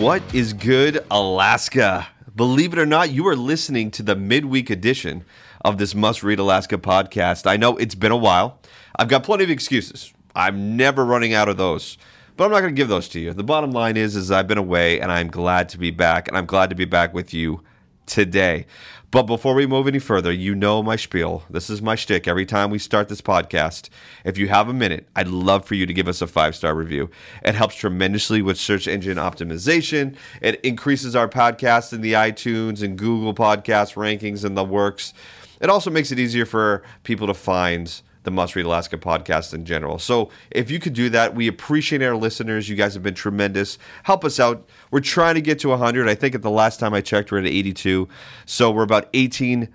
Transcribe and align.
What 0.00 0.22
is 0.34 0.54
good, 0.54 1.04
Alaska? 1.10 2.08
Believe 2.34 2.72
it 2.72 2.78
or 2.78 2.86
not, 2.86 3.10
you 3.10 3.26
are 3.26 3.36
listening 3.36 3.90
to 3.90 4.02
the 4.02 4.16
midweek 4.16 4.70
edition 4.70 5.26
of 5.62 5.76
this 5.76 5.94
Must 5.94 6.22
Read 6.22 6.38
Alaska 6.38 6.78
podcast. 6.78 7.46
I 7.46 7.58
know 7.58 7.76
it's 7.76 7.94
been 7.94 8.10
a 8.10 8.16
while. 8.16 8.60
I've 8.96 9.08
got 9.08 9.24
plenty 9.24 9.44
of 9.44 9.50
excuses. 9.50 10.14
I'm 10.34 10.74
never 10.74 11.04
running 11.04 11.34
out 11.34 11.50
of 11.50 11.58
those. 11.58 11.98
But 12.38 12.46
I'm 12.46 12.50
not 12.50 12.60
going 12.60 12.74
to 12.74 12.80
give 12.80 12.88
those 12.88 13.10
to 13.10 13.20
you. 13.20 13.34
The 13.34 13.44
bottom 13.44 13.72
line 13.72 13.98
is 13.98 14.16
is 14.16 14.30
I've 14.30 14.48
been 14.48 14.56
away 14.56 15.02
and 15.02 15.12
I'm 15.12 15.28
glad 15.28 15.68
to 15.68 15.78
be 15.78 15.90
back 15.90 16.28
and 16.28 16.36
I'm 16.38 16.46
glad 16.46 16.70
to 16.70 16.76
be 16.76 16.86
back 16.86 17.12
with 17.12 17.34
you 17.34 17.62
today. 18.10 18.66
But 19.10 19.24
before 19.24 19.54
we 19.54 19.66
move 19.66 19.88
any 19.88 19.98
further, 19.98 20.30
you 20.30 20.54
know 20.54 20.82
my 20.82 20.94
spiel. 20.94 21.42
This 21.50 21.68
is 21.68 21.82
my 21.82 21.96
shtick. 21.96 22.28
Every 22.28 22.46
time 22.46 22.70
we 22.70 22.78
start 22.78 23.08
this 23.08 23.20
podcast, 23.20 23.88
if 24.24 24.38
you 24.38 24.46
have 24.48 24.68
a 24.68 24.72
minute, 24.72 25.08
I'd 25.16 25.26
love 25.26 25.64
for 25.64 25.74
you 25.74 25.84
to 25.86 25.92
give 25.92 26.06
us 26.06 26.22
a 26.22 26.28
five 26.28 26.54
star 26.54 26.74
review. 26.74 27.10
It 27.44 27.56
helps 27.56 27.74
tremendously 27.74 28.40
with 28.40 28.56
search 28.56 28.86
engine 28.86 29.16
optimization. 29.16 30.16
It 30.40 30.60
increases 30.60 31.16
our 31.16 31.28
podcast 31.28 31.92
in 31.92 32.02
the 32.02 32.12
iTunes 32.12 32.82
and 32.82 32.96
Google 32.96 33.34
podcast 33.34 33.94
rankings 33.94 34.44
and 34.44 34.56
the 34.56 34.64
works. 34.64 35.12
It 35.60 35.70
also 35.70 35.90
makes 35.90 36.12
it 36.12 36.18
easier 36.18 36.46
for 36.46 36.82
people 37.02 37.26
to 37.26 37.34
find 37.34 38.00
the 38.22 38.30
Must 38.30 38.54
Read 38.54 38.66
Alaska 38.66 38.98
podcast 38.98 39.54
in 39.54 39.64
general. 39.64 39.98
So 39.98 40.30
if 40.50 40.70
you 40.70 40.78
could 40.78 40.92
do 40.92 41.08
that, 41.10 41.34
we 41.34 41.48
appreciate 41.48 42.02
our 42.02 42.16
listeners. 42.16 42.68
You 42.68 42.76
guys 42.76 42.94
have 42.94 43.02
been 43.02 43.14
tremendous. 43.14 43.78
Help 44.02 44.24
us 44.24 44.38
out. 44.38 44.68
We're 44.90 45.00
trying 45.00 45.36
to 45.36 45.40
get 45.40 45.58
to 45.60 45.68
100. 45.68 46.08
I 46.08 46.14
think 46.14 46.34
at 46.34 46.42
the 46.42 46.50
last 46.50 46.80
time 46.80 46.92
I 46.92 47.00
checked, 47.00 47.32
we're 47.32 47.38
at 47.38 47.46
82. 47.46 48.08
So 48.44 48.70
we're 48.70 48.82
about 48.82 49.08
18, 49.14 49.68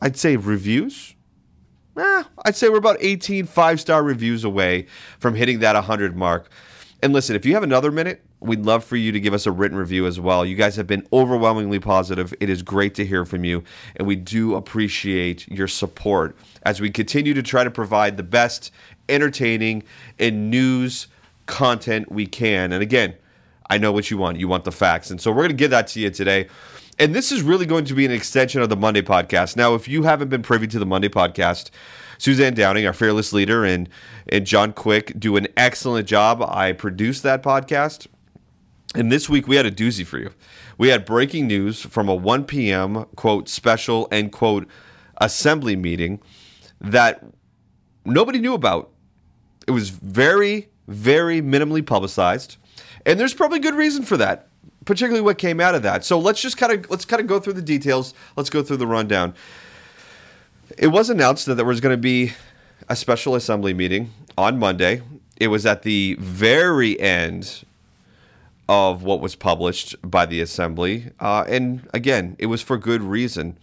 I'd 0.00 0.16
say, 0.16 0.36
reviews. 0.36 1.14
Eh, 1.96 2.22
I'd 2.44 2.56
say 2.56 2.68
we're 2.68 2.78
about 2.78 2.96
18 3.00 3.46
five 3.46 3.80
star 3.80 4.02
reviews 4.02 4.44
away 4.44 4.86
from 5.18 5.34
hitting 5.34 5.58
that 5.60 5.74
100 5.74 6.16
mark. 6.16 6.48
And 7.02 7.14
listen, 7.14 7.34
if 7.34 7.46
you 7.46 7.54
have 7.54 7.62
another 7.62 7.90
minute, 7.90 8.22
we'd 8.40 8.66
love 8.66 8.84
for 8.84 8.96
you 8.96 9.10
to 9.12 9.20
give 9.20 9.32
us 9.32 9.46
a 9.46 9.50
written 9.50 9.78
review 9.78 10.06
as 10.06 10.20
well. 10.20 10.44
You 10.44 10.54
guys 10.54 10.76
have 10.76 10.86
been 10.86 11.06
overwhelmingly 11.12 11.78
positive. 11.78 12.34
It 12.40 12.50
is 12.50 12.62
great 12.62 12.94
to 12.96 13.06
hear 13.06 13.24
from 13.24 13.44
you, 13.44 13.64
and 13.96 14.06
we 14.06 14.16
do 14.16 14.54
appreciate 14.54 15.48
your 15.48 15.66
support 15.66 16.36
as 16.62 16.80
we 16.80 16.90
continue 16.90 17.32
to 17.32 17.42
try 17.42 17.64
to 17.64 17.70
provide 17.70 18.18
the 18.18 18.22
best 18.22 18.70
entertaining 19.08 19.82
and 20.18 20.50
news 20.50 21.06
content 21.46 22.12
we 22.12 22.26
can. 22.26 22.72
And 22.72 22.82
again, 22.82 23.14
I 23.70 23.78
know 23.78 23.92
what 23.92 24.10
you 24.10 24.18
want. 24.18 24.38
You 24.38 24.48
want 24.48 24.64
the 24.64 24.72
facts. 24.72 25.10
And 25.10 25.20
so 25.20 25.30
we're 25.30 25.42
going 25.42 25.50
to 25.50 25.54
give 25.54 25.70
that 25.70 25.86
to 25.88 26.00
you 26.00 26.10
today. 26.10 26.48
And 26.98 27.14
this 27.14 27.32
is 27.32 27.40
really 27.40 27.66
going 27.66 27.86
to 27.86 27.94
be 27.94 28.04
an 28.04 28.12
extension 28.12 28.60
of 28.60 28.68
the 28.68 28.76
Monday 28.76 29.00
podcast. 29.00 29.56
Now, 29.56 29.74
if 29.74 29.88
you 29.88 30.02
haven't 30.02 30.28
been 30.28 30.42
privy 30.42 30.66
to 30.66 30.78
the 30.78 30.84
Monday 30.84 31.08
podcast, 31.08 31.70
Suzanne 32.20 32.52
Downing, 32.52 32.86
our 32.86 32.92
fearless 32.92 33.32
leader, 33.32 33.64
and 33.64 33.88
and 34.28 34.46
John 34.46 34.74
Quick 34.74 35.18
do 35.18 35.36
an 35.36 35.48
excellent 35.56 36.06
job. 36.06 36.42
I 36.42 36.72
produced 36.72 37.22
that 37.22 37.42
podcast. 37.42 38.06
And 38.94 39.10
this 39.10 39.28
week 39.28 39.48
we 39.48 39.56
had 39.56 39.64
a 39.64 39.70
doozy 39.70 40.04
for 40.04 40.18
you. 40.18 40.30
We 40.76 40.88
had 40.88 41.06
breaking 41.06 41.46
news 41.46 41.80
from 41.80 42.08
a 42.08 42.14
1 42.14 42.44
p.m. 42.44 43.06
quote 43.16 43.48
special 43.48 44.06
end 44.12 44.32
quote 44.32 44.68
assembly 45.16 45.76
meeting 45.76 46.20
that 46.80 47.24
nobody 48.04 48.38
knew 48.38 48.52
about. 48.52 48.90
It 49.66 49.70
was 49.70 49.88
very, 49.88 50.68
very 50.88 51.40
minimally 51.40 51.84
publicized. 51.86 52.58
And 53.06 53.18
there's 53.18 53.32
probably 53.32 53.60
good 53.60 53.74
reason 53.74 54.02
for 54.02 54.18
that, 54.18 54.48
particularly 54.84 55.22
what 55.22 55.38
came 55.38 55.58
out 55.58 55.74
of 55.74 55.82
that. 55.84 56.04
So 56.04 56.18
let's 56.18 56.42
just 56.42 56.58
kind 56.58 56.72
of 56.72 56.90
let's 56.90 57.06
kind 57.06 57.20
of 57.20 57.26
go 57.26 57.40
through 57.40 57.54
the 57.54 57.62
details. 57.62 58.12
Let's 58.36 58.50
go 58.50 58.62
through 58.62 58.76
the 58.76 58.86
rundown. 58.86 59.34
It 60.78 60.88
was 60.88 61.10
announced 61.10 61.46
that 61.46 61.54
there 61.54 61.64
was 61.64 61.80
going 61.80 61.94
to 61.94 62.00
be 62.00 62.32
a 62.88 62.94
special 62.94 63.34
assembly 63.34 63.74
meeting 63.74 64.12
on 64.38 64.58
Monday. 64.58 65.02
It 65.36 65.48
was 65.48 65.66
at 65.66 65.82
the 65.82 66.16
very 66.20 66.98
end 67.00 67.64
of 68.68 69.02
what 69.02 69.20
was 69.20 69.34
published 69.34 69.96
by 70.02 70.26
the 70.26 70.40
assembly. 70.40 71.10
Uh, 71.18 71.44
and 71.48 71.88
again, 71.92 72.36
it 72.38 72.46
was 72.46 72.62
for 72.62 72.78
good 72.78 73.02
reason. 73.02 73.58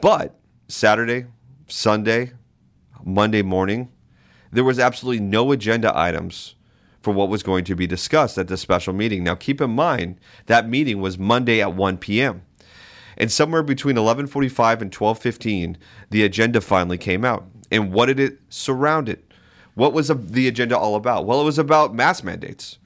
But 0.00 0.38
Saturday, 0.68 1.26
Sunday, 1.66 2.32
Monday 3.04 3.42
morning, 3.42 3.90
there 4.52 4.64
was 4.64 4.78
absolutely 4.78 5.24
no 5.24 5.50
agenda 5.50 5.96
items 5.96 6.54
for 7.02 7.12
what 7.12 7.28
was 7.28 7.42
going 7.42 7.64
to 7.64 7.74
be 7.74 7.86
discussed 7.86 8.38
at 8.38 8.46
the 8.48 8.56
special 8.56 8.92
meeting. 8.92 9.24
Now, 9.24 9.34
keep 9.34 9.60
in 9.60 9.70
mind 9.70 10.20
that 10.46 10.68
meeting 10.68 11.00
was 11.00 11.18
Monday 11.18 11.60
at 11.60 11.74
1 11.74 11.98
p.m. 11.98 12.42
And 13.18 13.30
somewhere 13.30 13.64
between 13.64 13.96
11:45 13.96 14.80
and 14.80 14.90
12:15, 14.92 15.76
the 16.08 16.22
agenda 16.24 16.60
finally 16.62 16.96
came 16.96 17.24
out. 17.24 17.46
And 17.70 17.92
what 17.92 18.06
did 18.06 18.20
it 18.20 18.38
surround 18.48 19.08
it? 19.08 19.30
What 19.74 19.92
was 19.92 20.08
the 20.08 20.48
agenda 20.48 20.78
all 20.78 20.94
about? 20.94 21.26
Well, 21.26 21.40
it 21.40 21.44
was 21.44 21.58
about 21.58 21.94
mask 21.94 22.24
mandates. 22.24 22.78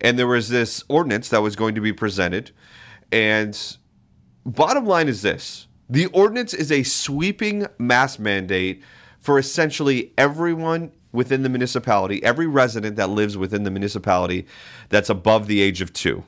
And 0.00 0.18
there 0.18 0.26
was 0.26 0.50
this 0.50 0.84
ordinance 0.88 1.28
that 1.30 1.42
was 1.42 1.56
going 1.56 1.74
to 1.74 1.80
be 1.80 1.92
presented. 1.92 2.50
And 3.10 3.58
bottom 4.44 4.84
line 4.84 5.08
is 5.08 5.22
this 5.22 5.66
the 5.88 6.06
ordinance 6.06 6.52
is 6.52 6.70
a 6.70 6.82
sweeping 6.82 7.66
mask 7.78 8.18
mandate 8.18 8.82
for 9.20 9.38
essentially 9.38 10.12
everyone 10.18 10.92
within 11.12 11.42
the 11.42 11.48
municipality, 11.48 12.22
every 12.22 12.46
resident 12.46 12.96
that 12.96 13.08
lives 13.08 13.36
within 13.36 13.62
the 13.62 13.70
municipality 13.70 14.46
that's 14.90 15.08
above 15.08 15.46
the 15.46 15.60
age 15.60 15.80
of 15.80 15.92
two. 15.92 16.24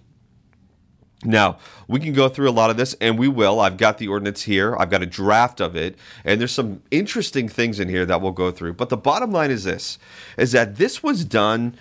Now, 1.24 1.58
we 1.86 2.00
can 2.00 2.14
go 2.14 2.30
through 2.30 2.48
a 2.48 2.52
lot 2.52 2.70
of 2.70 2.78
this, 2.78 2.94
and 3.00 3.18
we 3.18 3.28
will. 3.28 3.60
I've 3.60 3.76
got 3.76 3.98
the 3.98 4.08
ordinance 4.08 4.42
here, 4.42 4.74
I've 4.76 4.90
got 4.90 5.02
a 5.02 5.06
draft 5.06 5.60
of 5.60 5.76
it, 5.76 5.96
and 6.24 6.40
there's 6.40 6.52
some 6.52 6.82
interesting 6.90 7.48
things 7.48 7.78
in 7.78 7.88
here 7.88 8.06
that 8.06 8.22
we'll 8.22 8.32
go 8.32 8.50
through. 8.50 8.74
But 8.74 8.88
the 8.88 8.96
bottom 8.96 9.30
line 9.30 9.50
is 9.50 9.64
this 9.64 9.98
is 10.38 10.52
that 10.52 10.76
this 10.76 11.02
was 11.02 11.24
done 11.24 11.76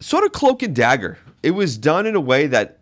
sort 0.00 0.24
of 0.24 0.32
cloak 0.32 0.62
and 0.62 0.76
dagger. 0.76 1.18
It 1.42 1.52
was 1.52 1.78
done 1.78 2.06
in 2.06 2.14
a 2.14 2.20
way 2.20 2.46
that 2.46 2.78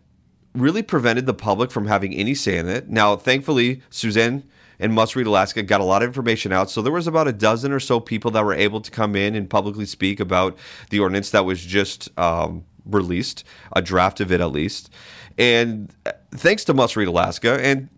really 0.53 0.83
prevented 0.83 1.25
the 1.25 1.33
public 1.33 1.71
from 1.71 1.87
having 1.87 2.13
any 2.13 2.35
say 2.35 2.57
in 2.57 2.67
it. 2.67 2.89
Now, 2.89 3.15
thankfully, 3.15 3.81
Suzanne 3.89 4.43
and 4.79 4.93
Must 4.93 5.15
Read 5.15 5.27
Alaska 5.27 5.63
got 5.63 5.79
a 5.79 5.85
lot 5.85 6.01
of 6.01 6.07
information 6.07 6.51
out. 6.51 6.69
So 6.69 6.81
there 6.81 6.91
was 6.91 7.07
about 7.07 7.27
a 7.27 7.31
dozen 7.31 7.71
or 7.71 7.79
so 7.79 7.99
people 7.99 8.31
that 8.31 8.43
were 8.43 8.53
able 8.53 8.81
to 8.81 8.91
come 8.91 9.15
in 9.15 9.35
and 9.35 9.49
publicly 9.49 9.85
speak 9.85 10.19
about 10.19 10.57
the 10.89 10.99
ordinance 10.99 11.29
that 11.31 11.45
was 11.45 11.63
just 11.63 12.09
um, 12.19 12.65
released, 12.85 13.43
a 13.75 13.81
draft 13.81 14.19
of 14.19 14.31
it 14.31 14.41
at 14.41 14.51
least. 14.51 14.89
And 15.37 15.93
uh, 16.05 16.11
thanks 16.31 16.63
to 16.65 16.73
Must 16.73 16.95
Read 16.95 17.07
Alaska 17.07 17.59
and 17.61 17.89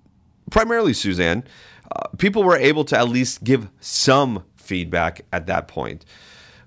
primarily 0.51 0.93
Suzanne, 0.93 1.43
uh, 1.91 2.07
people 2.17 2.43
were 2.43 2.57
able 2.57 2.85
to 2.85 2.97
at 2.97 3.09
least 3.09 3.43
give 3.43 3.69
some 3.79 4.43
feedback 4.55 5.21
at 5.31 5.47
that 5.47 5.67
point. 5.67 6.05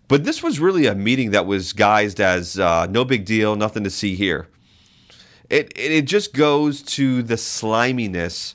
But 0.09 0.25
this 0.25 0.43
was 0.43 0.61
really 0.61 0.87
a 0.87 0.95
meeting 0.95 1.33
that 1.33 1.47
was 1.47 1.73
guised 1.73 2.21
as 2.21 2.59
uh, 2.59 2.87
no 2.87 3.05
big 3.05 3.25
deal, 3.25 3.57
nothing 3.57 3.85
to 3.85 3.91
see 3.91 4.15
here. 4.15 4.49
It, 5.51 5.73
it 5.77 6.03
just 6.03 6.33
goes 6.33 6.83
to 6.83 7.23
the 7.23 7.37
sliminess 7.37 8.55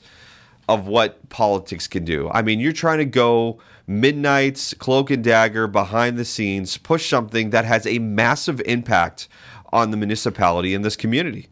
of 0.69 0.87
what 0.87 1.27
politics 1.29 1.87
can 1.87 2.05
do. 2.05 2.29
I 2.29 2.41
mean, 2.41 2.59
you're 2.59 2.71
trying 2.71 2.99
to 2.99 3.05
go 3.05 3.59
midnights, 3.99 4.73
cloak 4.73 5.11
and 5.11 5.23
dagger, 5.23 5.67
behind 5.67 6.17
the 6.17 6.25
scenes, 6.25 6.77
push 6.77 7.09
something 7.09 7.49
that 7.49 7.65
has 7.65 7.85
a 7.85 7.99
massive 7.99 8.61
impact 8.61 9.27
on 9.73 9.91
the 9.91 9.97
municipality 9.97 10.73
and 10.73 10.83
this 10.83 10.95
community. 10.95 11.49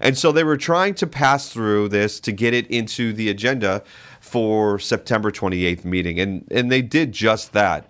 And 0.00 0.16
so 0.16 0.32
they 0.32 0.44
were 0.44 0.56
trying 0.56 0.94
to 0.94 1.06
pass 1.06 1.50
through 1.50 1.88
this 1.88 2.20
to 2.20 2.32
get 2.32 2.54
it 2.54 2.66
into 2.68 3.12
the 3.12 3.28
agenda 3.28 3.82
for 4.20 4.78
September 4.78 5.30
28th 5.30 5.84
meeting. 5.84 6.18
And, 6.18 6.46
and 6.50 6.72
they 6.72 6.80
did 6.80 7.12
just 7.12 7.52
that. 7.52 7.88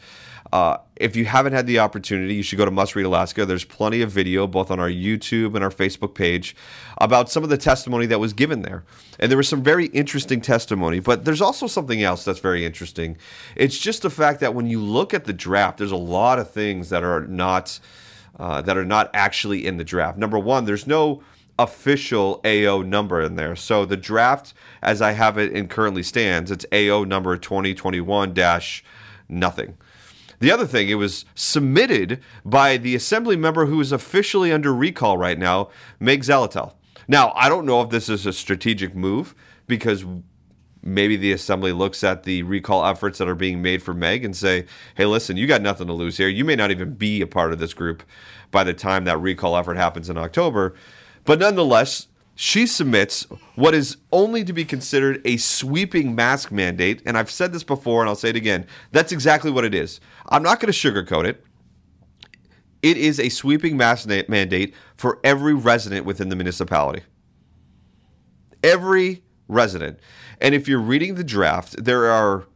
Uh, 0.53 0.79
if 0.97 1.15
you 1.15 1.25
haven't 1.25 1.53
had 1.53 1.67
the 1.67 1.79
opportunity, 1.79 2.35
you 2.35 2.43
should 2.43 2.59
go 2.59 2.65
to 2.65 2.71
Must 2.71 2.97
Read 2.97 3.07
Alaska. 3.07 3.47
There's 3.47 3.65
plenty 3.65 4.03
of 4.03 4.11
video, 4.11 4.47
both 4.47 4.71
on 4.71 4.81
our 4.81 4.89
YouTube 4.89 5.55
and 5.55 5.63
our 5.63 5.71
Facebook 5.71 6.15
page, 6.15 6.57
about 6.99 7.31
some 7.31 7.45
of 7.45 7.51
the 7.51 7.57
testimony 7.57 8.07
that 8.07 8.19
was 8.19 8.33
given 8.33 8.63
there. 8.63 8.85
And 9.19 9.31
there 9.31 9.37
was 9.39 9.49
some 9.49 9.63
very 9.63 9.87
interesting 9.87 10.41
testimony, 10.41 10.99
but 10.99 11.25
there's 11.25 11.41
also 11.41 11.67
something 11.67 12.03
else 12.03 12.25
that's 12.25 12.41
very 12.41 12.65
interesting. 12.65 13.17
It's 13.55 13.79
just 13.79 14.03
the 14.03 14.11
fact 14.11 14.41
that 14.41 14.55
when 14.55 14.67
you 14.67 14.81
look 14.81 15.15
at 15.15 15.25
the 15.25 15.33
draft, 15.33 15.79
there's 15.79 15.93
a 15.93 15.97
lot 15.97 16.39
of 16.39 16.51
things 16.51 16.91
that 16.91 17.05
are 17.05 17.27
not 17.27 17.79
uh, 18.39 18.63
that 18.63 18.77
are 18.77 18.85
not 18.85 19.11
actually 19.13 19.67
in 19.67 19.77
the 19.77 19.85
draft. 19.85 20.17
Number 20.17 20.39
one, 20.39 20.65
there's 20.65 20.87
no 20.87 21.23
official 21.59 22.41
AO 22.45 22.81
number 22.81 23.21
in 23.21 23.37
there. 23.37 23.55
So 23.55 23.85
the 23.85 23.97
draft, 23.97 24.55
as 24.83 25.03
I 25.03 25.13
have 25.13 25.37
it 25.37 25.53
and 25.53 25.69
currently 25.69 26.03
stands, 26.03 26.51
it's 26.51 26.65
AO 26.73 27.05
number 27.05 27.37
2021 27.37 28.33
dash 28.33 28.83
nothing. 29.29 29.77
The 30.41 30.51
other 30.51 30.67
thing, 30.67 30.89
it 30.89 30.95
was 30.95 31.27
submitted 31.35 32.21
by 32.45 32.79
the 32.79 32.95
assembly 32.95 33.37
member 33.37 33.67
who 33.67 33.81
is 33.81 33.93
officially 33.93 34.51
under 34.51 34.75
recall 34.75 35.17
right 35.19 35.39
now, 35.39 35.69
Meg 36.01 36.23
Zaletel. 36.23 36.75
Now, 37.07 37.33
I 37.37 37.49
don't 37.49 37.67
know 37.67 37.83
if 37.83 37.91
this 37.91 38.09
is 38.09 38.25
a 38.25 38.33
strategic 38.33 38.95
move 38.95 39.35
because 39.67 40.05
maybe 40.83 41.17
the 41.17 41.33
assembly 41.33 41.73
looks 41.73 42.03
at 42.03 42.23
the 42.23 42.43
recall 42.43 42.87
efforts 42.87 43.19
that 43.19 43.29
are 43.29 43.35
being 43.35 43.61
made 43.61 43.83
for 43.83 43.93
Meg 43.93 44.25
and 44.25 44.35
say, 44.35 44.65
hey, 44.95 45.05
listen, 45.05 45.37
you 45.37 45.47
got 45.47 45.61
nothing 45.61 45.87
to 45.89 45.93
lose 45.93 46.17
here. 46.17 46.29
You 46.29 46.45
may 46.45 46.57
not 46.57 46.71
even 46.71 46.95
be 46.95 47.21
a 47.21 47.27
part 47.27 47.53
of 47.53 47.59
this 47.59 47.75
group 47.75 48.03
by 48.51 48.65
the 48.65 48.73
time 48.73 49.05
that 49.05 49.21
recall 49.21 49.57
effort 49.57 49.77
happens 49.77 50.09
in 50.09 50.17
October. 50.17 50.75
But 51.25 51.39
nonetheless, 51.39 52.09
she 52.43 52.67
submits 52.67 53.25
what 53.55 53.75
is 53.75 53.99
only 54.11 54.43
to 54.43 54.55
be 54.55 54.65
considered 54.65 55.21
a 55.27 55.37
sweeping 55.37 56.15
mask 56.15 56.51
mandate. 56.51 57.03
And 57.05 57.19
I've 57.19 57.31
said 57.31 57.53
this 57.53 57.63
before 57.63 58.01
and 58.01 58.09
I'll 58.09 58.17
say 58.17 58.31
it 58.31 58.37
again. 58.37 58.65
That's 58.93 59.13
exactly 59.13 59.51
what 59.51 59.67
it 59.67 59.75
is. 59.75 60.01
I'm 60.31 60.43
not 60.43 60.59
going 60.59 60.73
to 60.73 60.79
sugarcoat 60.79 61.27
it. 61.27 61.45
It 62.81 62.97
is 62.97 63.21
a 63.21 63.29
sweeping 63.29 63.77
mask 63.77 64.09
mandate 64.09 64.75
for 64.97 65.21
every 65.23 65.53
resident 65.53 66.07
within 66.07 66.31
the 66.31 66.35
municipality. 66.35 67.03
Every 68.65 69.23
resident. 69.47 70.01
And 70.41 70.55
if 70.55 70.67
you're 70.67 70.81
reading 70.81 71.17
the 71.17 71.25
draft, 71.25 71.85
there 71.85 72.07
are 72.07 72.47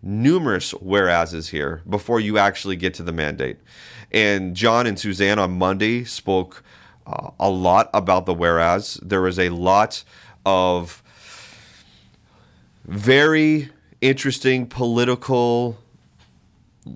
numerous 0.00 0.70
whereases 0.70 1.50
here 1.50 1.82
before 1.86 2.20
you 2.20 2.38
actually 2.38 2.76
get 2.76 2.94
to 2.94 3.02
the 3.02 3.12
mandate. 3.12 3.58
And 4.10 4.56
John 4.56 4.86
and 4.86 4.98
Suzanne 4.98 5.38
on 5.38 5.58
Monday 5.58 6.04
spoke 6.04 6.62
uh, 7.06 7.30
a 7.38 7.50
lot 7.50 7.90
about 7.94 8.26
the 8.26 8.34
whereas. 8.34 8.98
There 9.02 9.26
is 9.26 9.38
a 9.38 9.50
lot 9.50 10.02
of 10.44 11.02
very 12.84 13.70
interesting 14.00 14.66
political 14.66 15.78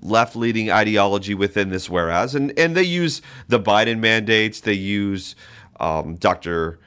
left 0.01 0.35
leading 0.35 0.71
ideology 0.71 1.33
within 1.33 1.69
this 1.69 1.89
whereas 1.89 2.33
and 2.33 2.57
and 2.57 2.77
they 2.77 2.83
use 2.83 3.21
the 3.49 3.59
Biden 3.59 3.99
mandates 3.99 4.61
they 4.61 4.73
use 4.73 5.35
um, 5.81 6.15
Dr. 6.15 6.79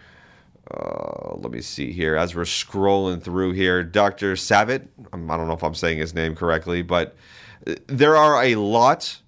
Uh, 0.70 1.34
let 1.34 1.52
me 1.52 1.60
see 1.60 1.92
here 1.92 2.16
as 2.16 2.34
we're 2.34 2.44
scrolling 2.44 3.22
through 3.22 3.52
here 3.52 3.84
Dr. 3.84 4.34
Savitt 4.34 4.88
um, 5.12 5.30
I 5.30 5.36
don't 5.36 5.46
know 5.46 5.52
if 5.52 5.62
I'm 5.62 5.74
saying 5.74 5.98
his 5.98 6.14
name 6.14 6.34
correctly 6.34 6.80
but 6.80 7.14
uh, 7.66 7.74
there 7.88 8.16
are 8.16 8.42
a 8.42 8.54
lot 8.54 9.18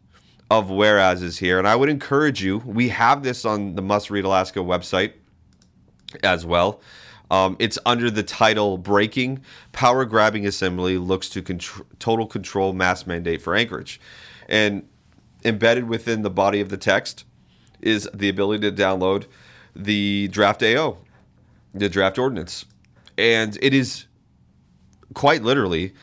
of 0.50 0.70
whereases 0.70 1.38
here. 1.38 1.58
And 1.58 1.66
I 1.66 1.76
would 1.76 1.88
encourage 1.88 2.43
you, 2.43 2.58
we 2.58 2.90
have 2.90 3.22
this 3.22 3.44
on 3.44 3.75
the 3.75 3.82
Must 3.82 4.10
Read 4.10 4.25
Alaska 4.25 4.60
website 4.60 5.12
as 6.22 6.46
well. 6.46 6.81
Um, 7.31 7.56
it's 7.58 7.78
under 7.84 8.10
the 8.10 8.22
title 8.22 8.78
Breaking 8.78 9.43
Power 9.72 10.04
Grabbing 10.04 10.46
Assembly 10.46 10.96
Looks 10.96 11.28
to 11.31 11.43
contr- 11.43 11.84
Total 11.98 12.26
Control 12.26 12.72
Mass 12.72 13.06
Mandate 13.06 13.43
for 13.43 13.54
Anchorage. 13.56 14.00
And 14.48 14.88
embedded 15.44 15.88
within 15.88 16.22
the 16.22 16.31
body 16.31 16.60
of 16.60 16.69
the 16.69 16.76
text 16.76 17.25
is 17.81 18.08
the 18.14 18.28
ability 18.28 18.70
to 18.70 18.76
download 18.76 19.26
the 19.75 20.28
draft 20.28 20.62
AO, 20.62 20.98
the 21.75 21.88
draft 21.88 22.19
ordinance. 22.19 22.64
And 23.19 23.58
it 23.60 23.75
is 23.75 24.06
quite 25.14 25.43
literally 25.43 25.94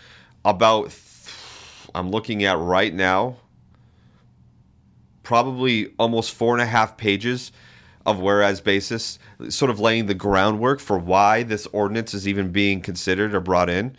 about, 0.44 0.94
I'm 1.96 2.10
looking 2.10 2.44
at 2.44 2.58
right 2.58 2.94
now, 2.94 3.38
probably 5.24 5.94
almost 5.98 6.34
four 6.34 6.54
and 6.54 6.62
a 6.62 6.66
half 6.66 6.98
pages 6.98 7.52
of 8.06 8.20
whereas 8.20 8.62
basis, 8.62 9.18
sort 9.50 9.72
of 9.72 9.80
laying 9.80 10.08
the 10.08 10.14
groundwork 10.14 10.80
for 10.80 10.98
why 10.98 11.44
this 11.44 11.66
ordinance 11.68 12.14
is 12.14 12.28
even 12.28 12.52
being 12.52 12.82
considered 12.82 13.34
or 13.34 13.40
brought 13.40 13.70
in. 13.70 13.96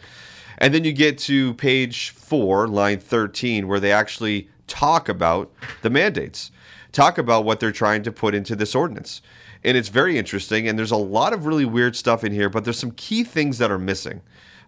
And 0.59 0.75
then 0.75 0.85
you 0.85 0.93
get 0.93 1.19
to 1.21 1.55
page 1.55 2.11
four, 2.11 2.69
line 2.69 3.01
13, 3.01 3.67
where 3.67 3.81
they 3.81 3.93
actually 3.93 4.49
talk 4.67 5.09
about 5.09 5.53
the 5.83 5.91
mandates, 5.91 6.51
talk 6.93 7.19
about 7.19 7.45
what 7.45 7.61
they're 7.61 7.73
trying 7.73 8.03
to 8.03 8.13
put 8.13 8.35
into 8.35 8.55
this 8.55 8.75
ordinance. 8.75 9.21
And 9.65 9.77
it's 9.77 9.89
very 9.89 10.19
interesting. 10.19 10.69
And 10.69 10.79
there's 10.79 10.91
a 10.91 10.97
lot 10.97 11.33
of 11.33 11.47
really 11.47 11.65
weird 11.65 11.97
stuff 11.97 12.23
in 12.23 12.33
here, 12.33 12.51
but 12.51 12.65
there's 12.65 12.79
some 12.79 12.93
key 12.93 13.25
things 13.25 13.59
that 13.59 13.71
are 13.71 13.79
missing. 13.79 14.21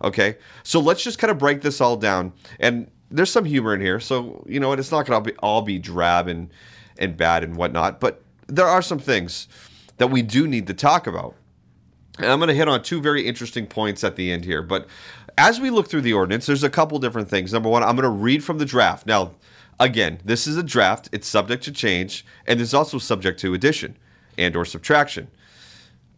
Okay. 0.03 0.37
So 0.63 0.81
let's 0.81 1.05
just 1.05 1.19
kind 1.19 1.31
of 1.31 1.39
break 1.39 1.61
this 1.61 1.81
all 1.81 1.97
down. 1.97 2.33
And 2.59 2.91
there's 3.11 3.31
some 3.31 3.45
humor 3.45 3.75
in 3.75 3.81
here, 3.81 4.01
so 4.01 4.45
you 4.49 4.61
know 4.61 4.73
It's 4.73 4.91
not 4.91 5.07
going 5.07 5.25
to 5.25 5.35
all 5.39 5.63
be 5.63 5.79
drab 5.79 6.29
and 6.29 6.51
and 6.99 7.17
bad 7.17 7.45
and 7.45 7.57
whatnot, 7.57 8.01
but 8.01 8.23
there 8.47 8.67
are 8.67 8.83
some 8.83 8.99
things 8.99 9.49
that 9.99 10.09
we 10.09 10.23
do 10.23 10.47
need 10.47 10.67
to 10.67 10.75
talk 10.75 11.07
about. 11.07 11.35
And 12.19 12.27
I'm 12.27 12.39
going 12.39 12.49
to 12.49 12.55
hit 12.55 12.69
on 12.69 12.83
two 12.83 13.01
very 13.01 13.27
interesting 13.27 13.67
points 13.67 14.03
at 14.03 14.17
the 14.17 14.31
end 14.31 14.45
here. 14.45 14.63
But 14.63 14.87
as 15.37 15.61
we 15.61 15.69
look 15.69 15.89
through 15.89 16.01
the 16.01 16.15
ordinance, 16.15 16.47
there's 16.47 16.65
a 16.65 16.71
couple 16.71 16.99
different 16.99 17.29
things. 17.29 17.53
Number 17.53 17.69
one, 17.69 17.83
I'm 17.83 17.97
going 17.97 18.05
to 18.05 18.09
read 18.09 18.43
from 18.43 18.59
the 18.59 18.65
draft. 18.65 19.07
Now, 19.07 19.35
again, 19.79 20.21
this 20.25 20.47
is 20.47 20.57
a 20.57 20.63
draft; 20.63 21.09
it's 21.13 21.29
subject 21.29 21.63
to 21.65 21.73
change, 21.73 22.25
and 22.47 22.61
it's 22.61 22.75
also 22.75 22.99
subject 22.99 23.41
to 23.41 23.55
addition 23.55 23.97
and 24.39 24.57
or 24.57 24.65
subtraction. 24.65 25.29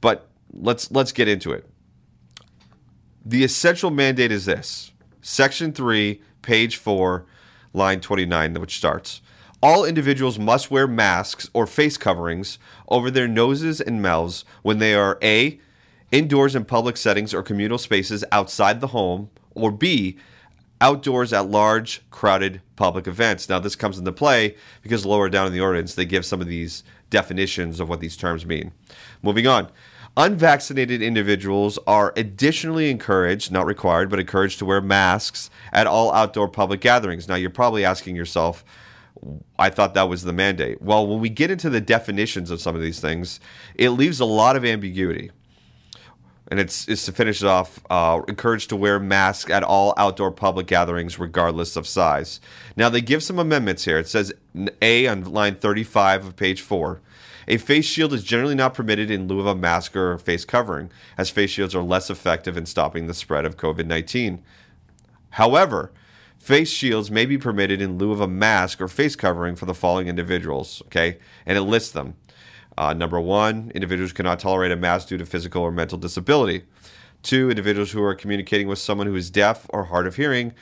But 0.01 0.29
let's 0.53 0.91
let's 0.91 1.13
get 1.13 1.29
into 1.29 1.53
it. 1.53 1.69
The 3.25 3.43
essential 3.43 3.91
mandate 3.91 4.31
is 4.31 4.45
this: 4.45 4.93
Section 5.21 5.73
three 5.73 6.23
page 6.49 6.79
4, 6.79 7.27
line 7.75 8.01
29, 8.01 8.55
which 8.55 8.79
starts 8.79 9.21
All 9.63 9.85
individuals 9.85 10.39
must 10.39 10.71
wear 10.71 10.89
masks 10.89 11.51
or 11.53 11.67
face 11.67 11.99
coverings 11.99 12.59
over 12.89 13.11
their 13.11 13.29
noses 13.29 13.83
and 13.83 14.01
mouths 14.01 14.47
when 14.63 14.79
they 14.79 14.95
are 14.95 15.19
A. 15.23 15.61
indoors 16.11 16.57
in 16.57 16.65
public 16.65 16.97
settings 16.97 17.35
or 17.35 17.43
communal 17.43 17.77
spaces 17.77 18.25
outside 18.33 18.81
the 18.81 18.87
home, 18.87 19.29
or 19.55 19.71
B. 19.71 20.17
outdoors 20.81 21.35
at 21.35 21.51
large, 21.51 22.01
crowded 22.11 22.63
public 22.77 23.07
events. 23.07 23.51
Now, 23.51 23.59
this 23.59 23.77
comes 23.77 23.99
into 23.99 24.11
play 24.11 24.57
because 24.81 25.05
lower 25.05 25.29
down 25.29 25.47
in 25.47 25.53
the 25.53 25.61
ordinance, 25.61 25.95
they 25.95 26.07
give 26.07 26.25
some 26.25 26.41
of 26.41 26.47
these 26.47 26.83
definitions 27.11 27.79
of 27.79 27.91
what 27.91 28.01
these 28.01 28.17
terms 28.17 28.47
mean. 28.47 28.73
Moving 29.23 29.47
on. 29.47 29.69
Unvaccinated 30.19 31.01
individuals 31.01 31.79
are 31.87 32.13
additionally 32.17 32.91
encouraged, 32.91 33.53
not 33.53 33.65
required, 33.67 34.11
but 34.11 34.19
encouraged 34.19 34.59
to 34.59 34.65
wear 34.65 34.81
masks 34.81 35.49
at 35.73 35.87
all 35.87 36.13
outdoor 36.13 36.49
public 36.49 36.81
gatherings. 36.81 37.29
Now, 37.29 37.37
you're 37.37 37.51
probably 37.51 37.85
asking 37.85 38.17
yourself, 38.17 38.65
I 39.61 39.71
thought 39.71 39.95
that 39.95 40.09
was 40.09 40.25
the 40.25 40.33
mandate. 40.33 40.83
Well, 40.83 41.07
when 41.07 41.21
we 41.21 41.29
get 41.29 41.53
into 41.53 41.71
the 41.71 41.81
definitions 41.81 42.51
of 42.51 42.61
some 42.61 42.75
of 42.75 42.83
these 42.83 42.99
things, 42.99 43.39
it 43.77 43.91
leaves 43.91 44.19
a 44.19 44.25
lot 44.25 44.57
of 44.57 44.65
ambiguity. 44.65 45.31
And 46.49 46.59
it's, 46.59 46.89
it's 46.89 47.05
to 47.05 47.13
finish 47.13 47.41
it 47.41 47.47
off, 47.47 47.79
uh, 47.89 48.21
encouraged 48.27 48.71
to 48.71 48.77
wear 48.77 48.99
masks 48.99 49.53
at 49.53 49.63
all 49.63 49.95
outdoor 49.97 50.33
public 50.33 50.67
gatherings, 50.67 51.21
regardless 51.21 51.77
of 51.77 51.87
size. 51.87 52.41
Now, 52.77 52.89
they 52.89 53.03
give 53.03 53.23
some 53.23 53.39
amendments 53.39 53.85
here. 53.85 54.01
It 54.01 54.09
says 54.09 54.33
A 54.83 55.07
on 55.07 55.33
line 55.33 55.55
35 55.55 56.27
of 56.27 56.35
page 56.35 56.61
4 56.61 57.01
a 57.49 57.57
face 57.57 57.87
shield 57.87 58.13
is 58.13 58.23
generally 58.23 58.55
not 58.55 58.75
permitted 58.75 59.11
in 59.11 59.27
lieu 59.27 59.41
of 59.41 59.47
a 59.47 59.55
mask 59.55 59.97
or 59.97 60.19
face 60.19 60.45
covering, 60.45 60.91
as 61.17 61.31
face 61.31 61.51
shields 61.51 61.75
are 61.75 61.83
less 61.83 62.11
effective 62.11 62.57
in 62.57 62.67
stopping 62.67 63.07
the 63.07 63.15
spread 63.15 63.45
of 63.45 63.57
COVID 63.57 63.87
19. 63.87 64.43
However, 65.31 65.91
face 66.39 66.71
shields 66.71 67.11
may 67.11 67.25
be 67.25 67.39
permitted 67.39 67.81
in 67.81 67.99
lieu 67.99 68.13
of 68.13 68.21
a 68.21 68.29
mask 68.29 68.81
or 68.81 68.89
face 68.89 69.17
covering 69.17 69.57
for 69.57 69.65
the 69.65 69.75
following 69.75 70.09
individuals, 70.09 70.83
okay? 70.87 71.19
And 71.47 71.57
it 71.57 71.63
lists 71.63 71.91
them. 71.91 72.15
Uh, 72.77 72.93
number 72.93 73.19
one, 73.19 73.73
individuals 73.75 74.13
cannot 74.13 74.39
tolerate 74.39 74.71
a 74.71 74.77
mask 74.77 75.09
due 75.09 75.19
to 75.19 75.27
physical 75.27 75.63
or 75.63 75.73
mental 75.73 75.99
disability. 75.99 76.65
Two, 77.23 77.51
individuals 77.51 77.91
who 77.91 78.03
are 78.03 78.15
communicating 78.15 78.69
with 78.69 78.79
someone 78.79 79.07
who 79.07 79.17
is 79.17 79.31
deaf 79.31 79.67
or 79.71 79.85
hard 79.85 80.07
of 80.07 80.17
hearing. 80.17 80.53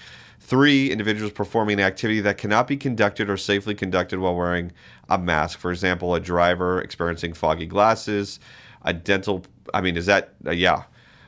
Three, 0.47 0.93
individuals 0.93 1.33
performing 1.33 1.81
an 1.81 1.85
activity 1.85 2.21
that 2.21 2.39
cannot 2.39 2.69
be 2.69 2.77
conducted 2.77 3.29
or 3.29 3.37
safely 3.37 3.75
conducted 3.75 4.21
while 4.21 4.37
wearing 4.37 4.71
a 5.09 5.19
mask. 5.19 5.59
For 5.59 5.73
example, 5.73 6.15
a 6.15 6.21
driver 6.21 6.81
experiencing 6.81 7.33
foggy 7.33 7.67
glasses, 7.67 8.39
a 8.83 8.93
dental, 8.93 9.45
I 9.75 9.81
mean, 9.81 9.97
is 9.97 10.07
that, 10.07 10.35
uh, 10.47 10.53
yeah, 10.53 10.85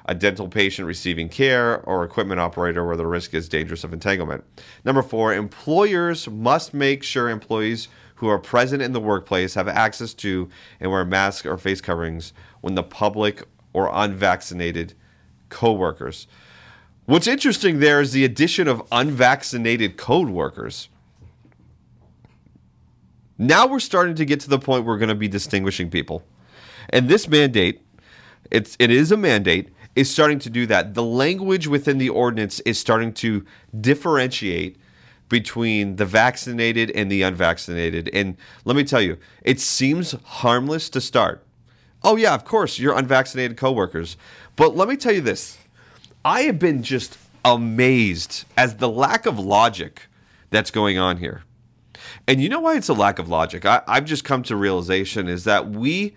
a 0.06 0.14
dental 0.14 0.46
patient 0.46 0.86
receiving 0.86 1.28
care, 1.28 1.80
or 1.80 2.04
equipment 2.04 2.38
operator 2.38 2.86
where 2.86 2.96
the 2.96 3.08
risk 3.08 3.34
is 3.34 3.48
dangerous 3.48 3.82
of 3.82 3.92
entanglement. 3.92 4.44
Number 4.84 5.02
four, 5.02 5.34
employers 5.34 6.28
must 6.28 6.72
make 6.72 7.02
sure 7.02 7.28
employees 7.28 7.88
who 8.14 8.28
are 8.28 8.38
present 8.38 8.82
in 8.82 8.92
the 8.92 9.00
workplace 9.00 9.54
have 9.54 9.66
access 9.66 10.14
to 10.14 10.48
and 10.78 10.92
wear 10.92 11.04
masks 11.04 11.44
or 11.44 11.58
face 11.58 11.80
coverings 11.80 12.32
when 12.60 12.76
the 12.76 12.84
public 12.84 13.42
or 13.72 13.90
unvaccinated 13.92 14.94
coworkers. 15.48 16.28
What's 17.08 17.26
interesting 17.26 17.78
there 17.78 18.02
is 18.02 18.12
the 18.12 18.26
addition 18.26 18.68
of 18.68 18.86
unvaccinated 18.92 19.96
code 19.96 20.28
workers. 20.28 20.90
Now 23.38 23.66
we're 23.66 23.80
starting 23.80 24.14
to 24.16 24.26
get 24.26 24.40
to 24.40 24.50
the 24.50 24.58
point 24.58 24.84
where 24.84 24.92
we're 24.92 24.98
going 24.98 25.08
to 25.08 25.14
be 25.14 25.26
distinguishing 25.26 25.88
people. 25.88 26.22
And 26.90 27.08
this 27.08 27.26
mandate, 27.26 27.80
it's 28.50 28.76
it 28.78 28.90
is 28.90 29.10
a 29.10 29.16
mandate, 29.16 29.70
is 29.96 30.10
starting 30.10 30.38
to 30.40 30.50
do 30.50 30.66
that. 30.66 30.92
The 30.92 31.02
language 31.02 31.66
within 31.66 31.96
the 31.96 32.10
ordinance 32.10 32.60
is 32.60 32.78
starting 32.78 33.14
to 33.14 33.42
differentiate 33.80 34.76
between 35.30 35.96
the 35.96 36.04
vaccinated 36.04 36.90
and 36.90 37.10
the 37.10 37.22
unvaccinated. 37.22 38.10
And 38.12 38.36
let 38.66 38.76
me 38.76 38.84
tell 38.84 39.00
you, 39.00 39.16
it 39.42 39.60
seems 39.60 40.12
harmless 40.24 40.90
to 40.90 41.00
start. 41.00 41.42
Oh 42.02 42.16
yeah, 42.16 42.34
of 42.34 42.44
course, 42.44 42.78
you're 42.78 42.98
unvaccinated 42.98 43.56
coworkers. 43.56 44.18
But 44.56 44.76
let 44.76 44.88
me 44.90 44.96
tell 44.96 45.14
you 45.14 45.22
this. 45.22 45.56
I 46.24 46.42
have 46.42 46.58
been 46.58 46.82
just 46.82 47.16
amazed 47.44 48.44
as 48.56 48.76
the 48.76 48.88
lack 48.88 49.26
of 49.26 49.38
logic 49.38 50.02
that's 50.50 50.70
going 50.70 50.98
on 50.98 51.18
here. 51.18 51.44
And 52.26 52.42
you 52.42 52.48
know 52.48 52.60
why 52.60 52.76
it's 52.76 52.88
a 52.88 52.94
lack 52.94 53.18
of 53.18 53.28
logic? 53.28 53.64
I, 53.64 53.82
have 53.86 54.04
just 54.04 54.24
come 54.24 54.42
to 54.44 54.56
realization 54.56 55.28
is 55.28 55.44
that 55.44 55.70
we, 55.70 56.16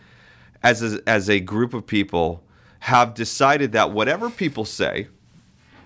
as 0.63 0.81
a, 0.81 1.01
as 1.07 1.29
a 1.29 1.39
group 1.39 1.73
of 1.73 1.87
people, 1.87 2.43
have 2.81 3.13
decided 3.13 3.71
that 3.73 3.91
whatever 3.91 4.29
people 4.29 4.65
say, 4.65 5.07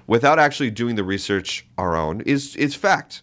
without 0.07 0.39
actually 0.39 0.71
doing 0.71 0.95
the 0.95 1.03
research 1.03 1.65
our 1.77 1.95
own, 1.95 2.21
is 2.21 2.55
is 2.55 2.75
fact. 2.75 3.21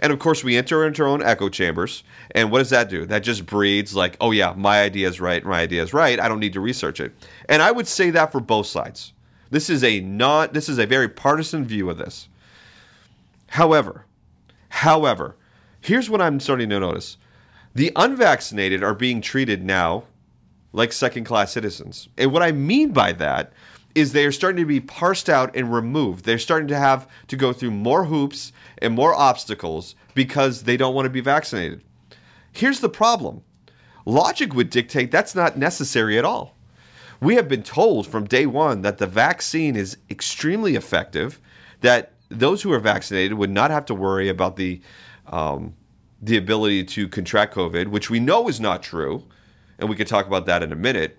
And 0.00 0.12
of 0.12 0.18
course, 0.18 0.42
we 0.42 0.56
enter 0.56 0.86
into 0.86 1.02
our 1.02 1.08
own 1.08 1.22
echo 1.22 1.48
chambers. 1.48 2.02
And 2.32 2.50
what 2.50 2.58
does 2.58 2.70
that 2.70 2.88
do? 2.88 3.06
That 3.06 3.22
just 3.22 3.46
breeds 3.46 3.94
like, 3.94 4.16
oh 4.20 4.32
yeah, 4.32 4.54
my 4.56 4.82
idea 4.82 5.08
is 5.08 5.20
right, 5.20 5.44
my 5.44 5.60
idea 5.60 5.82
is 5.82 5.94
right. 5.94 6.18
I 6.18 6.28
don't 6.28 6.40
need 6.40 6.52
to 6.54 6.60
research 6.60 7.00
it. 7.00 7.12
And 7.48 7.62
I 7.62 7.70
would 7.70 7.86
say 7.86 8.10
that 8.10 8.32
for 8.32 8.40
both 8.40 8.66
sides. 8.66 9.12
This 9.52 9.68
is 9.68 9.84
a 9.84 10.00
not 10.00 10.54
this 10.54 10.70
is 10.70 10.78
a 10.78 10.86
very 10.86 11.10
partisan 11.10 11.66
view 11.66 11.90
of 11.90 11.98
this. 11.98 12.26
However, 13.48 14.06
however, 14.70 15.36
here's 15.78 16.08
what 16.08 16.22
I'm 16.22 16.40
starting 16.40 16.70
to 16.70 16.80
notice. 16.80 17.18
The 17.74 17.92
unvaccinated 17.94 18.82
are 18.82 18.94
being 18.94 19.20
treated 19.20 19.62
now 19.62 20.04
like 20.72 20.90
second 20.90 21.24
class 21.24 21.52
citizens. 21.52 22.08
And 22.16 22.32
what 22.32 22.42
I 22.42 22.52
mean 22.52 22.92
by 22.92 23.12
that 23.12 23.52
is 23.94 24.12
they 24.12 24.24
are 24.24 24.32
starting 24.32 24.62
to 24.62 24.66
be 24.66 24.80
parsed 24.80 25.28
out 25.28 25.54
and 25.54 25.70
removed. 25.70 26.24
They're 26.24 26.38
starting 26.38 26.68
to 26.68 26.78
have 26.78 27.06
to 27.28 27.36
go 27.36 27.52
through 27.52 27.72
more 27.72 28.06
hoops 28.06 28.52
and 28.78 28.94
more 28.94 29.14
obstacles 29.14 29.94
because 30.14 30.62
they 30.62 30.78
don't 30.78 30.94
want 30.94 31.04
to 31.04 31.10
be 31.10 31.20
vaccinated. 31.20 31.84
Here's 32.52 32.80
the 32.80 32.88
problem 32.88 33.42
logic 34.06 34.54
would 34.54 34.70
dictate 34.70 35.10
that's 35.10 35.34
not 35.34 35.58
necessary 35.58 36.18
at 36.18 36.24
all. 36.24 36.56
We 37.22 37.36
have 37.36 37.46
been 37.46 37.62
told 37.62 38.08
from 38.08 38.24
day 38.26 38.46
one 38.46 38.82
that 38.82 38.98
the 38.98 39.06
vaccine 39.06 39.76
is 39.76 39.96
extremely 40.10 40.74
effective, 40.74 41.40
that 41.80 42.14
those 42.28 42.62
who 42.62 42.72
are 42.72 42.80
vaccinated 42.80 43.34
would 43.34 43.48
not 43.48 43.70
have 43.70 43.84
to 43.86 43.94
worry 43.94 44.28
about 44.28 44.56
the 44.56 44.80
um, 45.28 45.74
the 46.20 46.36
ability 46.36 46.82
to 46.82 47.06
contract 47.06 47.54
COVID, 47.54 47.86
which 47.86 48.10
we 48.10 48.18
know 48.18 48.48
is 48.48 48.60
not 48.60 48.82
true, 48.82 49.24
and 49.78 49.88
we 49.88 49.94
could 49.94 50.08
talk 50.08 50.26
about 50.26 50.46
that 50.46 50.64
in 50.64 50.72
a 50.72 50.76
minute. 50.76 51.16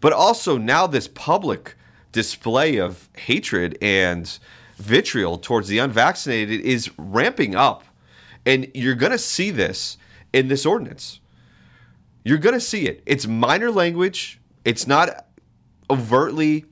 But 0.00 0.12
also 0.12 0.58
now 0.58 0.88
this 0.88 1.06
public 1.06 1.76
display 2.10 2.78
of 2.78 3.08
hatred 3.16 3.78
and 3.80 4.36
vitriol 4.78 5.38
towards 5.38 5.68
the 5.68 5.78
unvaccinated 5.78 6.60
is 6.60 6.90
ramping 6.98 7.54
up. 7.54 7.84
And 8.44 8.68
you're 8.74 8.96
going 8.96 9.12
to 9.12 9.18
see 9.18 9.52
this 9.52 9.96
in 10.32 10.48
this 10.48 10.66
ordinance. 10.66 11.20
You're 12.24 12.38
going 12.38 12.54
to 12.54 12.60
see 12.60 12.86
it. 12.86 13.02
It's 13.06 13.28
minor 13.28 13.70
language, 13.70 14.40
it's 14.64 14.86
not 14.86 15.26
overtly 15.90 16.64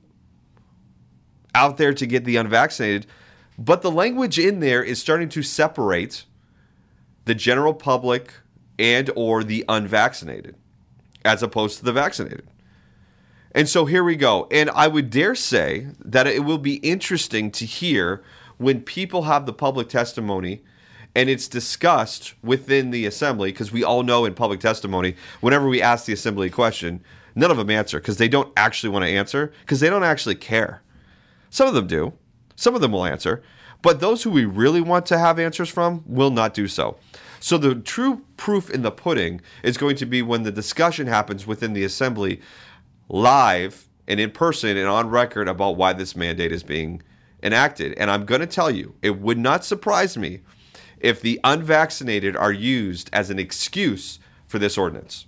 out 1.53 1.77
there 1.77 1.93
to 1.93 2.05
get 2.05 2.25
the 2.25 2.37
unvaccinated, 2.37 3.05
but 3.57 3.81
the 3.81 3.91
language 3.91 4.39
in 4.39 4.59
there 4.59 4.83
is 4.83 4.99
starting 4.99 5.29
to 5.29 5.43
separate 5.43 6.25
the 7.25 7.35
general 7.35 7.73
public 7.73 8.33
and 8.79 9.09
or 9.15 9.43
the 9.43 9.63
unvaccinated 9.69 10.55
as 11.23 11.43
opposed 11.43 11.77
to 11.77 11.85
the 11.85 11.93
vaccinated. 11.93 12.47
And 13.53 13.67
so 13.67 13.85
here 13.85 14.03
we 14.03 14.15
go. 14.15 14.47
And 14.49 14.69
I 14.69 14.87
would 14.87 15.09
dare 15.09 15.35
say 15.35 15.87
that 16.03 16.25
it 16.25 16.43
will 16.43 16.57
be 16.57 16.75
interesting 16.75 17.51
to 17.51 17.65
hear 17.65 18.23
when 18.57 18.81
people 18.81 19.23
have 19.23 19.45
the 19.45 19.53
public 19.53 19.89
testimony 19.89 20.61
and 21.13 21.29
it's 21.29 21.47
discussed 21.47 22.33
within 22.41 22.91
the 22.91 23.05
assembly 23.05 23.51
because 23.51 23.71
we 23.71 23.83
all 23.83 24.03
know 24.03 24.23
in 24.23 24.33
public 24.33 24.61
testimony 24.61 25.15
whenever 25.41 25.67
we 25.67 25.81
ask 25.81 26.05
the 26.05 26.13
assembly 26.13 26.47
a 26.47 26.51
question 26.51 27.03
none 27.35 27.51
of 27.51 27.57
them 27.57 27.69
answer 27.69 27.99
because 27.99 28.17
they 28.17 28.27
don't 28.27 28.51
actually 28.57 28.89
want 28.89 29.03
to 29.03 29.11
answer 29.11 29.51
because 29.61 29.79
they 29.79 29.89
don't 29.89 30.03
actually 30.03 30.35
care 30.35 30.81
some 31.49 31.67
of 31.67 31.73
them 31.73 31.87
do 31.87 32.13
some 32.55 32.75
of 32.75 32.81
them 32.81 32.91
will 32.91 33.05
answer 33.05 33.41
but 33.81 33.99
those 33.99 34.23
who 34.23 34.29
we 34.29 34.45
really 34.45 34.81
want 34.81 35.05
to 35.05 35.17
have 35.17 35.39
answers 35.39 35.69
from 35.69 36.03
will 36.05 36.31
not 36.31 36.53
do 36.53 36.67
so 36.67 36.97
so 37.39 37.57
the 37.57 37.73
true 37.73 38.23
proof 38.37 38.69
in 38.69 38.83
the 38.83 38.91
pudding 38.91 39.41
is 39.63 39.75
going 39.75 39.95
to 39.95 40.05
be 40.05 40.21
when 40.21 40.43
the 40.43 40.51
discussion 40.51 41.07
happens 41.07 41.47
within 41.47 41.73
the 41.73 41.83
assembly 41.83 42.39
live 43.09 43.87
and 44.07 44.19
in 44.19 44.29
person 44.29 44.77
and 44.77 44.87
on 44.87 45.09
record 45.09 45.47
about 45.47 45.75
why 45.75 45.93
this 45.93 46.15
mandate 46.15 46.51
is 46.51 46.63
being 46.63 47.01
enacted. 47.41 47.93
And 47.97 48.11
I'm 48.11 48.25
going 48.25 48.41
to 48.41 48.47
tell 48.47 48.69
you, 48.69 48.95
it 49.01 49.19
would 49.19 49.37
not 49.37 49.65
surprise 49.65 50.17
me 50.17 50.41
if 50.99 51.19
the 51.19 51.39
unvaccinated 51.43 52.35
are 52.35 52.51
used 52.51 53.09
as 53.11 53.29
an 53.29 53.39
excuse 53.39 54.19
for 54.47 54.59
this 54.59 54.77
ordinance. 54.77 55.25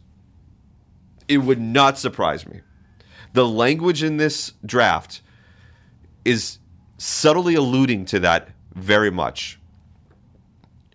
It 1.27 1.39
would 1.39 1.60
not 1.60 1.98
surprise 1.98 2.48
me. 2.48 2.62
The 3.34 3.48
language 3.48 4.03
in 4.03 4.18
this 4.18 4.53
draft 4.65 5.22
is 6.24 6.60
subtly 6.98 7.56
alluding 7.56 8.06
to 8.06 8.20
that 8.20 8.50
very 8.75 9.12
much. 9.12 9.60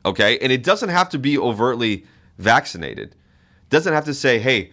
Okay? 0.05 0.39
And 0.39 0.53
it 0.53 0.63
doesn't 0.63 0.89
have 0.89 1.09
to 1.11 1.19
be 1.19 1.37
overtly 1.39 2.07
vaccinated. 2.39 3.11
It 3.11 3.71
doesn't 3.71 3.93
have 3.93 4.05
to 4.07 4.15
say, 4.15 4.39
"Hey, 4.39 4.73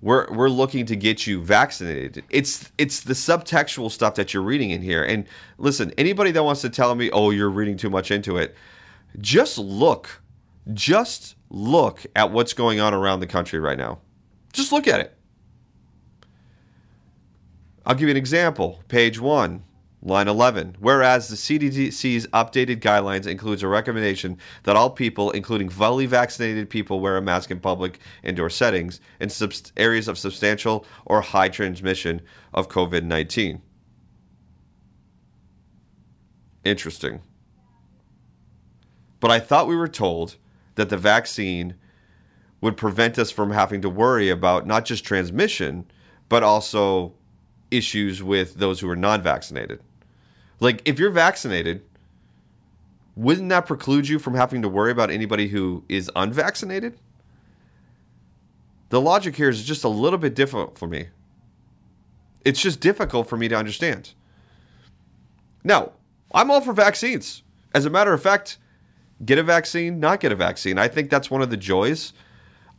we're 0.00 0.32
we're 0.32 0.48
looking 0.48 0.86
to 0.86 0.96
get 0.96 1.26
you 1.26 1.42
vaccinated." 1.42 2.24
It's 2.30 2.70
it's 2.78 3.00
the 3.00 3.14
subtextual 3.14 3.90
stuff 3.90 4.14
that 4.14 4.32
you're 4.32 4.42
reading 4.42 4.70
in 4.70 4.82
here. 4.82 5.04
And 5.04 5.26
listen, 5.58 5.92
anybody 5.98 6.30
that 6.30 6.44
wants 6.44 6.60
to 6.62 6.70
tell 6.70 6.94
me, 6.94 7.10
"Oh, 7.10 7.30
you're 7.30 7.50
reading 7.50 7.76
too 7.76 7.90
much 7.90 8.10
into 8.10 8.36
it," 8.36 8.54
just 9.20 9.58
look. 9.58 10.22
Just 10.72 11.34
look 11.50 12.06
at 12.14 12.30
what's 12.30 12.52
going 12.52 12.78
on 12.78 12.94
around 12.94 13.18
the 13.18 13.26
country 13.26 13.58
right 13.58 13.76
now. 13.76 13.98
Just 14.52 14.72
look 14.72 14.86
at 14.86 15.00
it. 15.00 15.16
I'll 17.84 17.94
give 17.94 18.08
you 18.08 18.10
an 18.10 18.16
example. 18.16 18.80
Page 18.88 19.18
1 19.18 19.64
Line 20.04 20.26
11. 20.26 20.78
Whereas 20.80 21.28
the 21.28 21.36
CDC's 21.36 22.26
updated 22.28 22.80
guidelines 22.80 23.24
includes 23.24 23.62
a 23.62 23.68
recommendation 23.68 24.36
that 24.64 24.74
all 24.74 24.90
people, 24.90 25.30
including 25.30 25.68
fully 25.68 26.06
vaccinated 26.06 26.68
people, 26.68 26.98
wear 26.98 27.16
a 27.16 27.22
mask 27.22 27.52
in 27.52 27.60
public 27.60 28.00
indoor 28.24 28.50
settings 28.50 29.00
in 29.20 29.30
areas 29.76 30.08
of 30.08 30.18
substantial 30.18 30.84
or 31.06 31.20
high 31.20 31.48
transmission 31.48 32.20
of 32.52 32.68
COVID 32.68 33.04
19. 33.04 33.62
Interesting. 36.64 37.20
But 39.20 39.30
I 39.30 39.38
thought 39.38 39.68
we 39.68 39.76
were 39.76 39.86
told 39.86 40.36
that 40.74 40.88
the 40.88 40.98
vaccine 40.98 41.74
would 42.62 42.76
prevent 42.76 43.18
us 43.18 43.30
from 43.30 43.50
having 43.50 43.82
to 43.82 43.90
worry 43.90 44.30
about 44.30 44.66
not 44.66 44.86
just 44.86 45.04
transmission, 45.04 45.84
but 46.30 46.42
also 46.42 47.12
issues 47.70 48.22
with 48.22 48.54
those 48.54 48.80
who 48.80 48.88
are 48.88 48.96
non 48.96 49.20
vaccinated. 49.20 49.80
Like, 50.60 50.80
if 50.84 50.98
you're 50.98 51.10
vaccinated, 51.10 51.82
wouldn't 53.16 53.48
that 53.50 53.66
preclude 53.66 54.08
you 54.08 54.18
from 54.18 54.34
having 54.34 54.62
to 54.62 54.68
worry 54.68 54.92
about 54.92 55.10
anybody 55.10 55.48
who 55.48 55.84
is 55.88 56.10
unvaccinated? 56.14 56.98
The 58.90 59.00
logic 59.00 59.36
here 59.36 59.48
is 59.48 59.64
just 59.64 59.84
a 59.84 59.88
little 59.88 60.18
bit 60.18 60.34
difficult 60.34 60.78
for 60.78 60.86
me. 60.86 61.08
It's 62.44 62.60
just 62.60 62.80
difficult 62.80 63.28
for 63.28 63.36
me 63.36 63.48
to 63.48 63.56
understand. 63.56 64.12
Now, 65.64 65.92
I'm 66.32 66.50
all 66.50 66.60
for 66.60 66.72
vaccines. 66.72 67.42
As 67.74 67.86
a 67.86 67.90
matter 67.90 68.12
of 68.12 68.22
fact, 68.22 68.58
get 69.24 69.38
a 69.38 69.42
vaccine, 69.42 69.98
not 69.98 70.20
get 70.20 70.30
a 70.30 70.36
vaccine. 70.36 70.78
I 70.78 70.88
think 70.88 71.10
that's 71.10 71.30
one 71.30 71.42
of 71.42 71.50
the 71.50 71.56
joys 71.56 72.12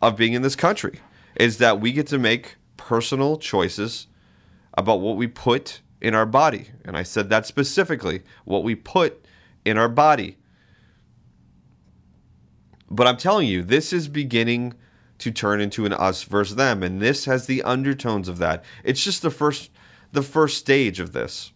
of 0.03 0.17
being 0.17 0.33
in 0.33 0.41
this 0.41 0.55
country 0.55 1.00
is 1.36 1.57
that 1.60 1.79
we 1.79 1.93
get 1.93 2.07
to 2.07 2.19
make 2.19 2.57
personal 2.75 3.38
choices 3.38 4.07
about 4.74 5.00
what 5.00 5.15
we 5.15 5.27
put 5.27 5.81
in 6.01 6.13
our 6.13 6.25
body. 6.25 6.67
And 6.83 6.98
I 6.98 7.03
said 7.03 7.29
that 7.29 7.48
specifically 7.48 8.22
what 8.43 8.63
we 8.63 8.75
put 8.75 9.25
in 9.63 9.77
our 9.77 9.88
body. 9.88 10.38
But 12.89 13.07
I'm 13.07 13.17
telling 13.17 13.48
you, 13.48 13.63
this 13.63 13.93
is 13.93 14.07
beginning 14.10 14.74
to 15.19 15.31
turn 15.31 15.62
into 15.62 15.86
an 15.86 15.93
us 15.93 16.24
versus 16.24 16.57
them 16.57 16.83
and 16.83 17.00
this 17.00 17.25
has 17.25 17.45
the 17.45 17.63
undertones 17.63 18.27
of 18.27 18.39
that. 18.39 18.63
It's 18.83 19.03
just 19.03 19.22
the 19.22 19.31
first 19.31 19.72
the 20.12 20.22
first 20.22 20.57
stage 20.57 21.00
of 21.00 21.13
this. 21.13 21.53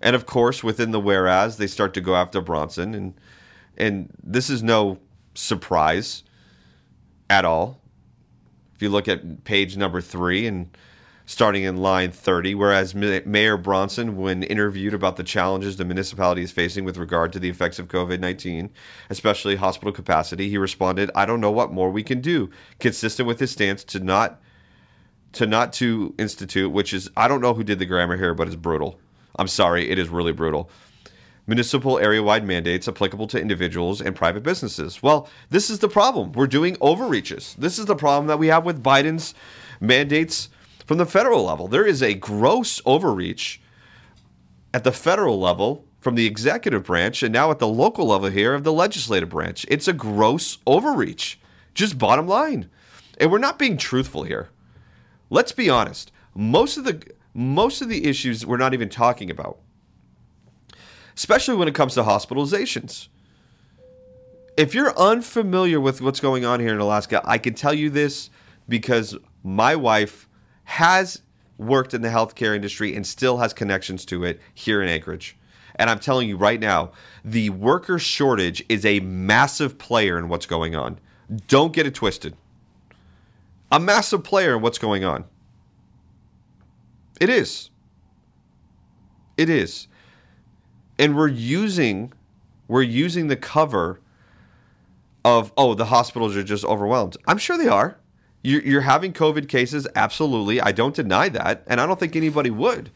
And 0.00 0.14
of 0.14 0.26
course, 0.26 0.62
within 0.62 0.92
the 0.92 1.00
whereas, 1.00 1.56
they 1.56 1.66
start 1.66 1.94
to 1.94 2.00
go 2.00 2.14
after 2.14 2.42
Bronson 2.42 2.94
and 2.94 3.14
and 3.78 4.10
this 4.22 4.50
is 4.50 4.62
no 4.62 4.98
surprise 5.34 6.22
at 7.28 7.44
all. 7.44 7.80
If 8.74 8.82
you 8.82 8.88
look 8.90 9.08
at 9.08 9.44
page 9.44 9.76
number 9.76 10.00
3 10.00 10.46
and 10.46 10.76
starting 11.24 11.64
in 11.64 11.78
line 11.78 12.12
30, 12.12 12.54
whereas 12.54 12.94
Mayor 12.94 13.56
Bronson, 13.56 14.16
when 14.16 14.42
interviewed 14.44 14.94
about 14.94 15.16
the 15.16 15.24
challenges 15.24 15.76
the 15.76 15.84
municipality 15.84 16.42
is 16.42 16.52
facing 16.52 16.84
with 16.84 16.96
regard 16.96 17.32
to 17.32 17.38
the 17.38 17.48
effects 17.48 17.78
of 17.78 17.88
COVID 17.88 18.20
19, 18.20 18.70
especially 19.10 19.56
hospital 19.56 19.92
capacity, 19.92 20.48
he 20.48 20.58
responded, 20.58 21.10
I 21.14 21.26
don't 21.26 21.40
know 21.40 21.50
what 21.50 21.72
more 21.72 21.90
we 21.90 22.02
can 22.02 22.20
do, 22.20 22.50
consistent 22.78 23.26
with 23.26 23.40
his 23.40 23.50
stance 23.50 23.84
to 23.84 24.00
not. 24.00 24.40
To 25.32 25.44
not 25.44 25.74
to 25.74 26.14
institute, 26.16 26.72
which 26.72 26.94
is 26.94 27.10
I 27.14 27.28
don't 27.28 27.42
know 27.42 27.52
who 27.52 27.62
did 27.62 27.78
the 27.78 27.84
grammar 27.84 28.16
here, 28.16 28.32
but 28.32 28.46
it's 28.46 28.56
brutal. 28.56 28.98
I'm 29.38 29.48
sorry, 29.48 29.90
it 29.90 29.98
is 29.98 30.08
really 30.08 30.32
brutal 30.32 30.70
municipal 31.46 31.98
area 31.98 32.22
wide 32.22 32.44
mandates 32.44 32.88
applicable 32.88 33.26
to 33.28 33.40
individuals 33.40 34.00
and 34.00 34.16
private 34.16 34.42
businesses. 34.42 35.02
Well, 35.02 35.28
this 35.50 35.70
is 35.70 35.78
the 35.78 35.88
problem. 35.88 36.32
We're 36.32 36.46
doing 36.46 36.76
overreaches. 36.80 37.54
This 37.58 37.78
is 37.78 37.86
the 37.86 37.96
problem 37.96 38.26
that 38.26 38.38
we 38.38 38.48
have 38.48 38.64
with 38.64 38.82
Biden's 38.82 39.34
mandates 39.80 40.48
from 40.84 40.98
the 40.98 41.06
federal 41.06 41.44
level. 41.44 41.68
There 41.68 41.86
is 41.86 42.02
a 42.02 42.14
gross 42.14 42.80
overreach 42.84 43.60
at 44.74 44.84
the 44.84 44.92
federal 44.92 45.38
level 45.38 45.84
from 46.00 46.14
the 46.14 46.26
executive 46.26 46.84
branch 46.84 47.22
and 47.22 47.32
now 47.32 47.50
at 47.50 47.58
the 47.58 47.66
local 47.66 48.06
level 48.06 48.30
here 48.30 48.54
of 48.54 48.64
the 48.64 48.72
legislative 48.72 49.28
branch. 49.28 49.66
It's 49.68 49.88
a 49.88 49.92
gross 49.92 50.58
overreach. 50.66 51.40
Just 51.74 51.98
bottom 51.98 52.28
line. 52.28 52.70
And 53.18 53.30
we're 53.32 53.38
not 53.38 53.58
being 53.58 53.76
truthful 53.76 54.22
here. 54.22 54.48
Let's 55.30 55.52
be 55.52 55.68
honest. 55.68 56.12
Most 56.34 56.76
of 56.76 56.84
the 56.84 57.02
most 57.34 57.82
of 57.82 57.88
the 57.88 58.06
issues 58.06 58.46
we're 58.46 58.56
not 58.56 58.72
even 58.72 58.88
talking 58.88 59.30
about. 59.30 59.58
Especially 61.16 61.56
when 61.56 61.68
it 61.68 61.74
comes 61.74 61.94
to 61.94 62.02
hospitalizations. 62.02 63.08
If 64.56 64.74
you're 64.74 64.98
unfamiliar 64.98 65.80
with 65.80 66.00
what's 66.00 66.20
going 66.20 66.44
on 66.44 66.60
here 66.60 66.72
in 66.72 66.80
Alaska, 66.80 67.22
I 67.24 67.38
can 67.38 67.54
tell 67.54 67.74
you 67.74 67.90
this 67.90 68.30
because 68.68 69.16
my 69.42 69.76
wife 69.76 70.28
has 70.64 71.22
worked 71.58 71.94
in 71.94 72.02
the 72.02 72.08
healthcare 72.08 72.54
industry 72.54 72.94
and 72.94 73.06
still 73.06 73.38
has 73.38 73.52
connections 73.52 74.04
to 74.06 74.24
it 74.24 74.40
here 74.54 74.82
in 74.82 74.88
Anchorage. 74.88 75.36
And 75.76 75.90
I'm 75.90 75.98
telling 75.98 76.28
you 76.28 76.36
right 76.36 76.58
now, 76.58 76.92
the 77.24 77.50
worker 77.50 77.98
shortage 77.98 78.64
is 78.68 78.84
a 78.84 79.00
massive 79.00 79.78
player 79.78 80.18
in 80.18 80.28
what's 80.28 80.46
going 80.46 80.74
on. 80.74 80.98
Don't 81.48 81.72
get 81.72 81.86
it 81.86 81.94
twisted. 81.94 82.34
A 83.70 83.78
massive 83.78 84.24
player 84.24 84.56
in 84.56 84.62
what's 84.62 84.78
going 84.78 85.04
on. 85.04 85.24
It 87.20 87.28
is. 87.28 87.70
It 89.36 89.50
is. 89.50 89.88
And 90.98 91.16
we're 91.16 91.28
using 91.28 92.12
we're 92.68 92.82
using 92.82 93.28
the 93.28 93.36
cover 93.36 94.00
of 95.24 95.52
oh 95.56 95.74
the 95.74 95.86
hospitals 95.86 96.36
are 96.36 96.42
just 96.42 96.64
overwhelmed. 96.64 97.16
I'm 97.26 97.38
sure 97.38 97.58
they 97.58 97.68
are. 97.68 97.98
You're, 98.42 98.62
you're 98.62 98.80
having 98.82 99.12
COVID 99.12 99.48
cases, 99.48 99.88
absolutely. 99.96 100.60
I 100.60 100.70
don't 100.70 100.94
deny 100.94 101.28
that, 101.30 101.64
and 101.66 101.80
I 101.80 101.86
don't 101.86 101.98
think 101.98 102.14
anybody 102.14 102.50
would. 102.50 102.92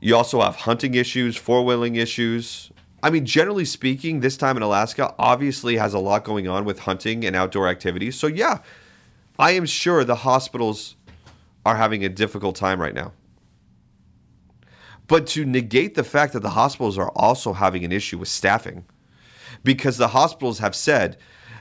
You 0.00 0.16
also 0.16 0.40
have 0.40 0.56
hunting 0.56 0.94
issues, 0.94 1.36
four 1.36 1.62
wheeling 1.62 1.96
issues. 1.96 2.70
I 3.02 3.10
mean, 3.10 3.26
generally 3.26 3.66
speaking, 3.66 4.20
this 4.20 4.38
time 4.38 4.56
in 4.56 4.62
Alaska 4.62 5.14
obviously 5.18 5.76
has 5.76 5.92
a 5.92 5.98
lot 5.98 6.24
going 6.24 6.48
on 6.48 6.64
with 6.64 6.80
hunting 6.80 7.24
and 7.26 7.36
outdoor 7.36 7.68
activities. 7.68 8.16
So, 8.16 8.26
yeah, 8.26 8.60
I 9.38 9.50
am 9.50 9.66
sure 9.66 10.04
the 10.04 10.16
hospitals 10.16 10.96
are 11.66 11.76
having 11.76 12.02
a 12.02 12.08
difficult 12.08 12.56
time 12.56 12.80
right 12.80 12.94
now. 12.94 13.12
But 15.06 15.26
to 15.28 15.44
negate 15.44 15.94
the 15.94 16.04
fact 16.04 16.32
that 16.32 16.40
the 16.40 16.50
hospitals 16.50 16.96
are 16.96 17.10
also 17.10 17.52
having 17.52 17.84
an 17.84 17.92
issue 17.92 18.18
with 18.18 18.28
staffing, 18.28 18.84
because 19.62 19.98
the 19.98 20.08
hospitals 20.08 20.58
have 20.58 20.74
said 20.74 21.16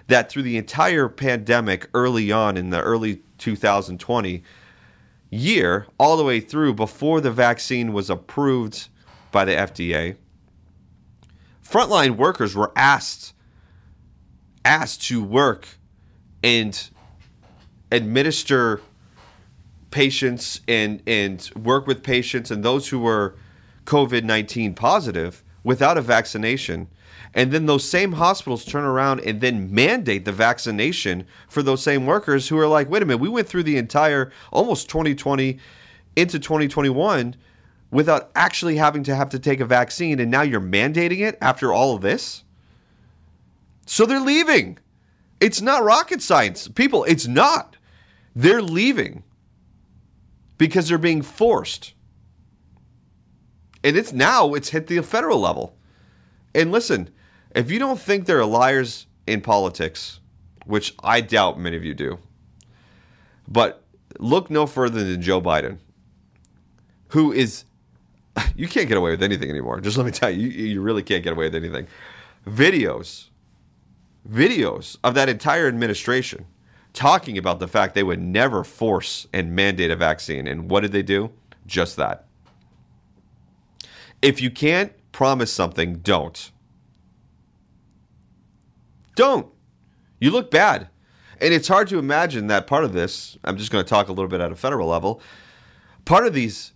that 0.08 0.30
through 0.30 0.44
the 0.44 0.58
entire 0.58 1.10
pandemic 1.10 1.90
early 1.94 2.32
on 2.32 2.58
in 2.58 2.70
the 2.70 2.82
early 2.82 3.22
2020, 3.38 4.44
year 5.30 5.88
all 5.98 6.16
the 6.16 6.24
way 6.24 6.40
through 6.40 6.74
before 6.74 7.20
the 7.20 7.32
vaccine 7.32 7.92
was 7.92 8.10
approved 8.10 8.88
by 9.32 9.44
the 9.44 9.54
FDA, 9.54 10.16
frontline 11.68 12.18
workers 12.18 12.56
were 12.56 12.72
asked 12.76 13.34
asked 14.66 15.02
to 15.04 15.22
work 15.22 15.68
and 16.42 16.90
administer 17.92 18.80
patients 19.94 20.60
and 20.68 21.04
and 21.06 21.52
work 21.56 21.86
with 21.86 22.02
patients 22.02 22.50
and 22.50 22.66
those 22.66 22.90
who 22.90 23.00
were 23.00 23.36
COVID-19 23.86 24.76
positive 24.76 25.44
without 25.64 25.98
a 25.98 26.02
vaccination 26.02 26.88
and 27.34 27.52
then 27.52 27.66
those 27.66 27.88
same 27.88 28.14
hospitals 28.14 28.66
turn 28.66 28.84
around 28.84 29.22
and 29.22 29.42
then 29.42 29.74
mandate 29.74 30.26
the 30.26 30.32
vaccination 30.32 31.26
for 31.48 31.64
those 31.64 31.82
same 31.82 32.06
workers 32.06 32.48
who 32.48 32.58
are 32.60 32.68
like, 32.68 32.90
wait 32.90 33.02
a 33.02 33.06
minute, 33.06 33.22
we 33.22 33.30
went 33.30 33.48
through 33.48 33.64
the 33.64 33.78
entire 33.78 34.32
almost 34.52 34.88
2020 34.90 35.58
into 36.16 36.40
2021 36.40 37.36
without 37.90 38.30
actually 38.36 38.76
having 38.76 39.04
to 39.04 39.16
have 39.16 39.30
to 39.30 39.40
take 39.40 39.60
a 39.60 39.66
vaccine. 39.66 40.20
And 40.20 40.30
now 40.30 40.44
you're 40.44 40.62
mandating 40.62 41.20
it 41.20 41.38
after 41.42 41.74
all 41.74 41.96
of 41.96 42.02
this? 42.02 42.44
So 43.88 44.06
they're 44.06 44.20
leaving. 44.20 44.78
It's 45.40 45.62
not 45.62 45.84
rocket 45.84 46.22
science. 46.22 46.68
People, 46.68 47.04
it's 47.06 47.28
not. 47.28 47.78
They're 48.36 48.62
leaving 48.62 49.24
because 50.64 50.88
they're 50.88 50.98
being 50.98 51.22
forced. 51.22 51.94
And 53.84 53.98
it's 53.98 54.14
now, 54.14 54.54
it's 54.54 54.70
hit 54.70 54.88
the 54.88 55.02
federal 55.02 55.38
level. 55.38 55.76
And 56.56 56.72
listen, 56.72 57.10
if 57.54 57.70
you 57.70 57.80
don't 57.80 58.00
think 58.00 58.28
there 58.28 58.40
are 58.40 58.46
liars 58.46 59.08
in 59.28 59.42
politics, 59.42 60.22
which 60.66 60.96
I 61.04 61.20
doubt 61.20 61.60
many 61.60 61.76
of 61.76 61.84
you 61.84 61.94
do, 61.94 62.18
but 63.46 63.84
look 64.20 64.50
no 64.50 64.66
further 64.66 65.04
than 65.04 65.22
Joe 65.22 65.42
Biden, 65.42 65.80
who 67.10 67.34
is, 67.34 67.66
you 68.56 68.70
can't 68.70 68.88
get 68.88 68.98
away 68.98 69.12
with 69.12 69.22
anything 69.22 69.50
anymore. 69.50 69.82
Just 69.82 69.98
let 69.98 70.06
me 70.06 70.14
tell 70.14 70.30
you, 70.30 70.48
you, 70.48 70.68
you 70.68 70.82
really 70.82 71.04
can't 71.04 71.26
get 71.26 71.34
away 71.34 71.48
with 71.48 71.56
anything. 71.56 71.88
Videos, 72.48 73.26
videos 74.26 74.96
of 75.04 75.14
that 75.16 75.28
entire 75.28 75.68
administration 75.68 76.46
talking 76.94 77.38
about 77.38 77.60
the 77.60 77.68
fact 77.68 77.96
they 77.96 78.04
would 78.04 78.22
never 78.22 78.64
force 78.64 79.28
and 79.34 79.56
mandate 79.56 79.92
a 79.92 79.96
vaccine. 79.96 80.48
And 80.48 80.70
what 80.70 80.82
did 80.82 80.92
they 80.92 81.02
do? 81.02 81.32
Just 81.66 81.98
that. 81.98 82.26
If 84.22 84.42
you 84.42 84.50
can't 84.50 84.94
promise 85.12 85.52
something, 85.52 85.96
don't. 85.96 86.52
Don't. 89.16 89.48
You 90.20 90.32
look 90.32 90.50
bad. 90.50 90.90
And 91.42 91.54
it's 91.54 91.68
hard 91.68 91.90
to 91.90 92.00
imagine 92.00 92.48
that 92.48 92.68
part 92.68 92.84
of 92.84 92.94
this, 92.94 93.38
I'm 93.44 93.58
just 93.58 93.72
going 93.72 93.84
to 93.84 93.90
talk 93.90 94.08
a 94.08 94.14
little 94.14 94.30
bit 94.30 94.40
at 94.40 94.52
a 94.52 94.56
federal 94.56 94.88
level. 94.88 95.22
Part 96.06 96.26
of 96.26 96.34
these 96.34 96.72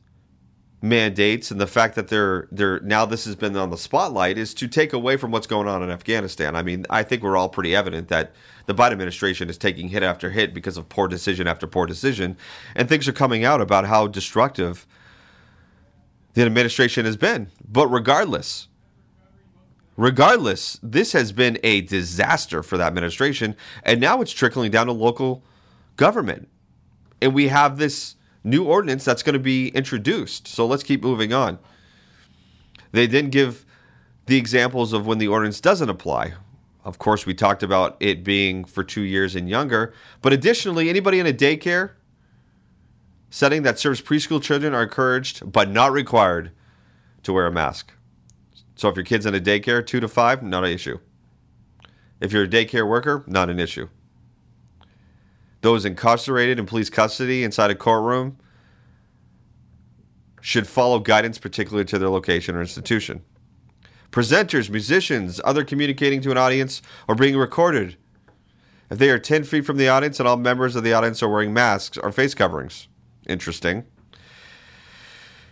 mandates 0.81 1.49
and 1.49 1.59
the 1.59 1.67
fact 1.67 1.95
that 1.95 2.07
they're 2.07 2.47
they're 2.51 2.79
now 2.81 3.03
this 3.03 3.25
has 3.25 3.35
been 3.35 3.55
on 3.57 3.71
the 3.71 3.77
spotlight 3.77 4.37
is 4.37 4.53
to 4.53 4.67
take 4.67 4.93
away 4.93 5.17
from 5.17 5.31
what's 5.31 5.47
going 5.47 5.67
on 5.67 5.81
in 5.81 5.89
Afghanistan. 5.89 6.55
I 6.55 6.61
mean, 6.61 6.85
I 6.89 7.01
think 7.01 7.23
we're 7.23 7.35
all 7.35 7.49
pretty 7.49 7.75
evident 7.75 8.09
that 8.09 8.31
the 8.67 8.75
Biden 8.75 8.91
administration 8.91 9.49
is 9.49 9.57
taking 9.57 9.89
hit 9.89 10.03
after 10.03 10.29
hit 10.29 10.53
because 10.53 10.77
of 10.77 10.87
poor 10.87 11.07
decision 11.07 11.47
after 11.47 11.65
poor 11.65 11.87
decision, 11.87 12.37
and 12.75 12.87
things 12.87 13.07
are 13.07 13.13
coming 13.13 13.43
out 13.43 13.59
about 13.59 13.85
how 13.85 14.05
destructive 14.05 14.85
the 16.35 16.43
administration 16.43 17.05
has 17.05 17.17
been. 17.17 17.49
But 17.67 17.87
regardless, 17.87 18.67
regardless, 19.95 20.79
this 20.83 21.13
has 21.13 21.31
been 21.31 21.57
a 21.63 21.81
disaster 21.81 22.61
for 22.61 22.77
that 22.77 22.87
administration, 22.87 23.55
and 23.81 23.99
now 23.99 24.21
it's 24.21 24.31
trickling 24.31 24.69
down 24.69 24.85
to 24.85 24.91
local 24.91 25.43
government. 25.95 26.49
And 27.19 27.33
we 27.33 27.47
have 27.47 27.79
this 27.79 28.16
new 28.47 28.63
ordinance 28.63 29.05
that's 29.05 29.23
going 29.23 29.33
to 29.33 29.39
be 29.39 29.69
introduced. 29.69 30.47
So 30.47 30.65
let's 30.65 30.83
keep 30.83 31.03
moving 31.03 31.33
on. 31.33 31.59
They 32.91 33.07
didn't 33.07 33.31
give 33.31 33.65
the 34.25 34.37
examples 34.37 34.93
of 34.93 35.05
when 35.05 35.17
the 35.17 35.27
ordinance 35.27 35.61
doesn't 35.61 35.89
apply. 35.89 36.33
Of 36.83 36.99
course, 36.99 37.25
we 37.25 37.33
talked 37.33 37.63
about 37.63 37.97
it 37.99 38.23
being 38.23 38.63
for 38.63 38.83
two 38.83 39.01
years 39.01 39.35
and 39.35 39.49
younger. 39.49 39.93
But 40.21 40.31
additionally, 40.31 40.89
anybody 40.89 41.19
in 41.19 41.27
a 41.27 41.33
daycare 41.33 41.91
setting 43.29 43.63
that 43.63 43.77
serves 43.77 44.01
preschool 44.01 44.41
children 44.41 44.73
are 44.73 44.83
encouraged 44.83 45.51
but 45.51 45.69
not 45.69 45.91
required 45.91 46.51
to 47.23 47.33
wear 47.33 47.45
a 47.45 47.51
mask. 47.51 47.91
So 48.75 48.87
if 48.87 48.95
your 48.95 49.03
kid's 49.03 49.25
in 49.25 49.35
a 49.35 49.39
daycare, 49.39 49.85
two 49.85 49.99
to 49.99 50.07
five, 50.07 50.41
not 50.41 50.63
an 50.63 50.71
issue. 50.71 50.99
If 52.21 52.31
you're 52.31 52.43
a 52.43 52.47
daycare 52.47 52.87
worker, 52.87 53.23
not 53.27 53.49
an 53.49 53.59
issue. 53.59 53.89
Those 55.61 55.85
incarcerated 55.85 56.59
in 56.59 56.65
police 56.65 56.89
custody 56.89 57.43
inside 57.43 57.71
a 57.71 57.75
courtroom 57.75 58.37
should 60.41 60.67
follow 60.67 60.99
guidance 60.99 61.37
particular 61.37 61.83
to 61.83 61.99
their 61.99 62.09
location 62.09 62.55
or 62.55 62.61
institution. 62.61 63.23
Presenters, 64.11 64.69
musicians, 64.69 65.41
other 65.43 65.63
communicating 65.63 66.21
to 66.21 66.31
an 66.31 66.37
audience 66.37 66.81
or 67.07 67.15
being 67.15 67.37
recorded. 67.37 67.97
If 68.89 68.99
they 68.99 69.09
are 69.09 69.19
10 69.19 69.43
feet 69.43 69.65
from 69.65 69.77
the 69.77 69.89
audience 69.89 70.19
and 70.19 70.27
all 70.27 70.37
members 70.37 70.75
of 70.75 70.83
the 70.83 70.93
audience 70.93 71.21
are 71.21 71.27
wearing 71.27 71.53
masks 71.53 71.97
or 71.97 72.11
face 72.11 72.33
coverings. 72.33 72.87
Interesting 73.27 73.85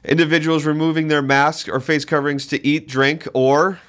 individuals 0.08 0.66
removing 0.66 1.08
their 1.08 1.22
masks 1.22 1.68
or 1.70 1.80
face 1.80 2.06
coverings 2.06 2.48
to 2.48 2.66
eat, 2.66 2.88
drink, 2.88 3.28
or 3.34 3.80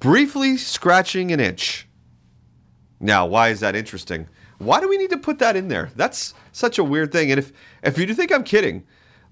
briefly 0.00 0.56
scratching 0.56 1.32
an 1.32 1.40
itch. 1.40 1.86
Now, 3.00 3.26
why 3.26 3.48
is 3.48 3.60
that 3.60 3.76
interesting? 3.76 4.28
Why 4.58 4.80
do 4.80 4.88
we 4.88 4.96
need 4.96 5.10
to 5.10 5.18
put 5.18 5.38
that 5.38 5.56
in 5.56 5.68
there? 5.68 5.90
That's 5.96 6.34
such 6.52 6.78
a 6.78 6.84
weird 6.84 7.12
thing. 7.12 7.30
And 7.30 7.38
if 7.38 7.52
if 7.82 7.96
you 7.98 8.06
do 8.06 8.14
think 8.14 8.32
I'm 8.32 8.44
kidding, 8.44 8.84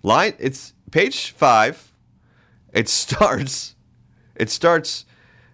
line 0.03 0.35
it's 0.39 0.73
page 0.91 1.33
five. 1.33 1.93
It 2.73 2.89
starts. 3.03 3.75
It 4.35 4.51
starts 4.51 5.05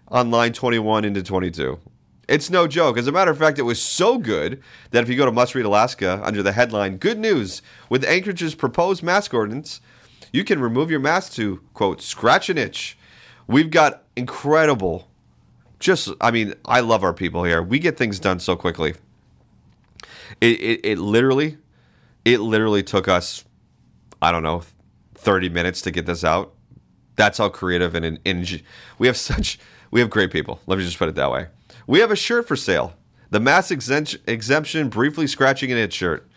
on 0.09 0.29
line 0.29 0.53
21 0.53 1.05
into 1.05 1.23
22. 1.23 1.79
It's 2.27 2.49
no 2.49 2.67
joke. 2.67 2.97
As 2.97 3.07
a 3.07 3.11
matter 3.11 3.31
of 3.31 3.37
fact, 3.37 3.59
it 3.59 3.63
was 3.63 3.81
so 3.81 4.17
good 4.17 4.61
that 4.91 5.03
if 5.03 5.09
you 5.09 5.15
go 5.15 5.25
to 5.25 5.31
Must 5.31 5.55
Read 5.55 5.65
Alaska 5.65 6.21
under 6.23 6.43
the 6.43 6.53
headline 6.53 6.97
"Good 6.97 7.19
News 7.19 7.61
with 7.89 8.05
Anchorage's 8.05 8.55
proposed 8.55 9.03
mask 9.03 9.33
ordinance," 9.33 9.81
you 10.31 10.43
can 10.43 10.59
remove 10.59 10.91
your 10.91 10.99
mask 10.99 11.33
to 11.33 11.61
quote 11.73 12.01
scratch 12.01 12.49
an 12.49 12.57
itch. 12.57 12.97
We've 13.47 13.71
got 13.71 14.03
incredible 14.15 15.09
just 15.83 16.09
I 16.21 16.31
mean, 16.31 16.53
I 16.65 16.79
love 16.79 17.03
our 17.03 17.13
people 17.13 17.43
here. 17.43 17.61
We 17.61 17.77
get 17.77 17.97
things 17.97 18.19
done 18.19 18.39
so 18.39 18.55
quickly. 18.55 18.95
It, 20.41 20.59
it, 20.61 20.79
it 20.83 20.97
literally 20.99 21.57
it 22.25 22.39
literally 22.39 22.83
took 22.83 23.07
us 23.07 23.43
I 24.21 24.31
don't 24.31 24.43
know 24.43 24.63
30 25.15 25.49
minutes 25.49 25.81
to 25.83 25.91
get 25.91 26.05
this 26.05 26.23
out. 26.23 26.53
That's 27.15 27.37
how 27.37 27.49
creative 27.49 27.95
and, 27.95 28.19
and 28.25 28.63
we 28.97 29.07
have 29.07 29.17
such 29.17 29.59
we 29.91 29.99
have 29.99 30.09
great 30.09 30.31
people. 30.31 30.59
Let 30.65 30.79
me 30.79 30.85
just 30.85 30.97
put 30.97 31.09
it 31.09 31.15
that 31.15 31.31
way. 31.31 31.47
We 31.85 31.99
have 31.99 32.11
a 32.11 32.15
shirt 32.15 32.47
for 32.47 32.55
sale. 32.55 32.93
The 33.29 33.39
mass 33.39 33.71
exemption 33.71 34.89
briefly 34.89 35.27
scratching 35.27 35.71
an 35.71 35.77
itch 35.77 35.93
shirt. 35.93 36.29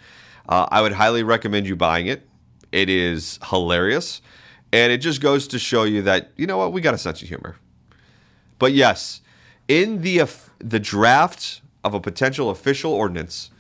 Uh, 0.49 0.67
I 0.71 0.81
would 0.81 0.93
highly 0.93 1.23
recommend 1.23 1.67
you 1.67 1.77
buying 1.77 2.07
it. 2.07 2.27
It 2.73 2.89
is 2.89 3.39
hilarious, 3.51 4.23
and 4.73 4.93
it 4.93 4.99
just 4.99 5.21
goes 5.21 5.47
to 5.49 5.59
show 5.59 5.85
you 5.85 6.03
that 6.03 6.33
you 6.37 6.47
know 6.47 6.59
what 6.59 6.73
we 6.73 6.81
got 6.81 6.95
a 6.95 6.99
sense 6.99 7.23
of 7.23 7.29
humor. 7.29 7.57
But 8.59 8.73
yes, 8.73 9.21
in 9.69 10.03
the 10.03 10.29
the 10.59 10.81
draft 10.81 11.61
of 11.85 11.95
a 11.95 12.01
potential 12.01 12.51
official 12.51 12.93
ordinance, 12.93 13.51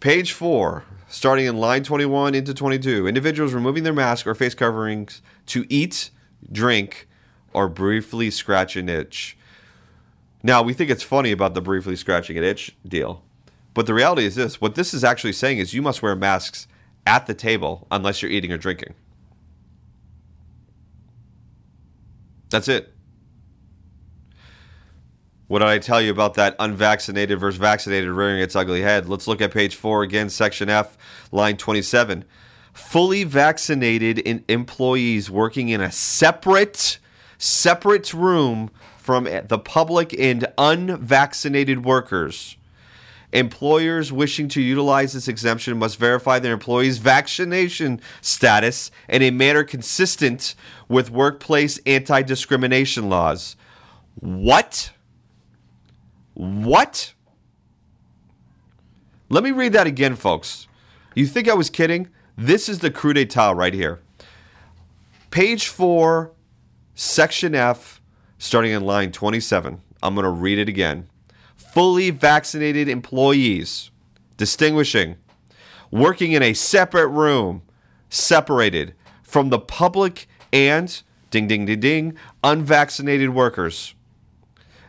page 0.00 0.32
four, 0.32 0.84
starting 1.08 1.46
in 1.46 1.58
line 1.58 1.84
21 1.84 2.34
into 2.34 2.54
22, 2.54 3.06
individuals 3.06 3.52
removing 3.52 3.84
their 3.84 3.92
mask 3.92 4.26
or 4.26 4.34
face 4.34 4.54
coverings 4.54 5.22
to 5.46 5.66
eat, 5.68 6.10
drink, 6.50 7.06
or 7.52 7.68
briefly 7.68 8.30
scratch 8.30 8.76
an 8.76 8.88
itch. 8.88 9.36
Now, 10.42 10.62
we 10.62 10.72
think 10.72 10.90
it's 10.90 11.02
funny 11.02 11.32
about 11.32 11.54
the 11.54 11.60
briefly 11.60 11.96
scratching 11.96 12.38
an 12.38 12.44
itch 12.44 12.74
deal, 12.86 13.22
but 13.74 13.86
the 13.86 13.94
reality 13.94 14.24
is 14.24 14.34
this 14.34 14.60
what 14.60 14.74
this 14.74 14.94
is 14.94 15.04
actually 15.04 15.34
saying 15.34 15.58
is 15.58 15.74
you 15.74 15.82
must 15.82 16.02
wear 16.02 16.16
masks 16.16 16.66
at 17.06 17.26
the 17.26 17.34
table 17.34 17.86
unless 17.90 18.22
you're 18.22 18.30
eating 18.30 18.50
or 18.52 18.58
drinking. 18.58 18.94
That's 22.50 22.68
it. 22.68 22.92
What 25.50 25.58
did 25.58 25.68
I 25.68 25.80
tell 25.80 26.00
you 26.00 26.12
about 26.12 26.34
that 26.34 26.54
unvaccinated 26.60 27.40
versus 27.40 27.58
vaccinated 27.58 28.08
rearing 28.08 28.40
its 28.40 28.54
ugly 28.54 28.82
head? 28.82 29.08
Let's 29.08 29.26
look 29.26 29.40
at 29.40 29.50
page 29.50 29.74
four 29.74 30.04
again, 30.04 30.30
section 30.30 30.68
F, 30.68 30.96
line 31.32 31.56
27. 31.56 32.24
Fully 32.72 33.24
vaccinated 33.24 34.20
in 34.20 34.44
employees 34.46 35.28
working 35.28 35.68
in 35.68 35.80
a 35.80 35.90
separate, 35.90 37.00
separate 37.36 38.14
room 38.14 38.70
from 38.96 39.24
the 39.24 39.58
public 39.58 40.14
and 40.20 40.46
unvaccinated 40.56 41.84
workers. 41.84 42.56
Employers 43.32 44.12
wishing 44.12 44.46
to 44.50 44.62
utilize 44.62 45.14
this 45.14 45.26
exemption 45.26 45.76
must 45.76 45.98
verify 45.98 46.38
their 46.38 46.52
employees' 46.52 46.98
vaccination 46.98 48.00
status 48.20 48.92
in 49.08 49.20
a 49.20 49.32
manner 49.32 49.64
consistent 49.64 50.54
with 50.86 51.10
workplace 51.10 51.80
anti 51.86 52.22
discrimination 52.22 53.08
laws. 53.08 53.56
What? 54.14 54.92
What? 56.40 57.12
Let 59.28 59.44
me 59.44 59.50
read 59.50 59.74
that 59.74 59.86
again, 59.86 60.16
folks. 60.16 60.68
You 61.14 61.26
think 61.26 61.50
I 61.50 61.52
was 61.52 61.68
kidding? 61.68 62.08
This 62.34 62.66
is 62.66 62.78
the 62.78 62.90
coup 62.90 63.12
d'etat 63.12 63.50
right 63.50 63.74
here. 63.74 64.00
Page 65.30 65.68
4, 65.68 66.32
section 66.94 67.54
F, 67.54 68.00
starting 68.38 68.72
in 68.72 68.84
line 68.84 69.12
27. 69.12 69.82
I'm 70.02 70.14
going 70.14 70.24
to 70.24 70.30
read 70.30 70.58
it 70.58 70.66
again. 70.66 71.10
Fully 71.56 72.08
vaccinated 72.08 72.88
employees, 72.88 73.90
distinguishing, 74.38 75.16
working 75.90 76.32
in 76.32 76.42
a 76.42 76.54
separate 76.54 77.08
room, 77.08 77.60
separated 78.08 78.94
from 79.22 79.50
the 79.50 79.58
public 79.58 80.26
and, 80.54 81.02
ding, 81.30 81.48
ding, 81.48 81.66
ding, 81.66 81.80
ding, 81.80 82.16
unvaccinated 82.42 83.28
workers. 83.28 83.94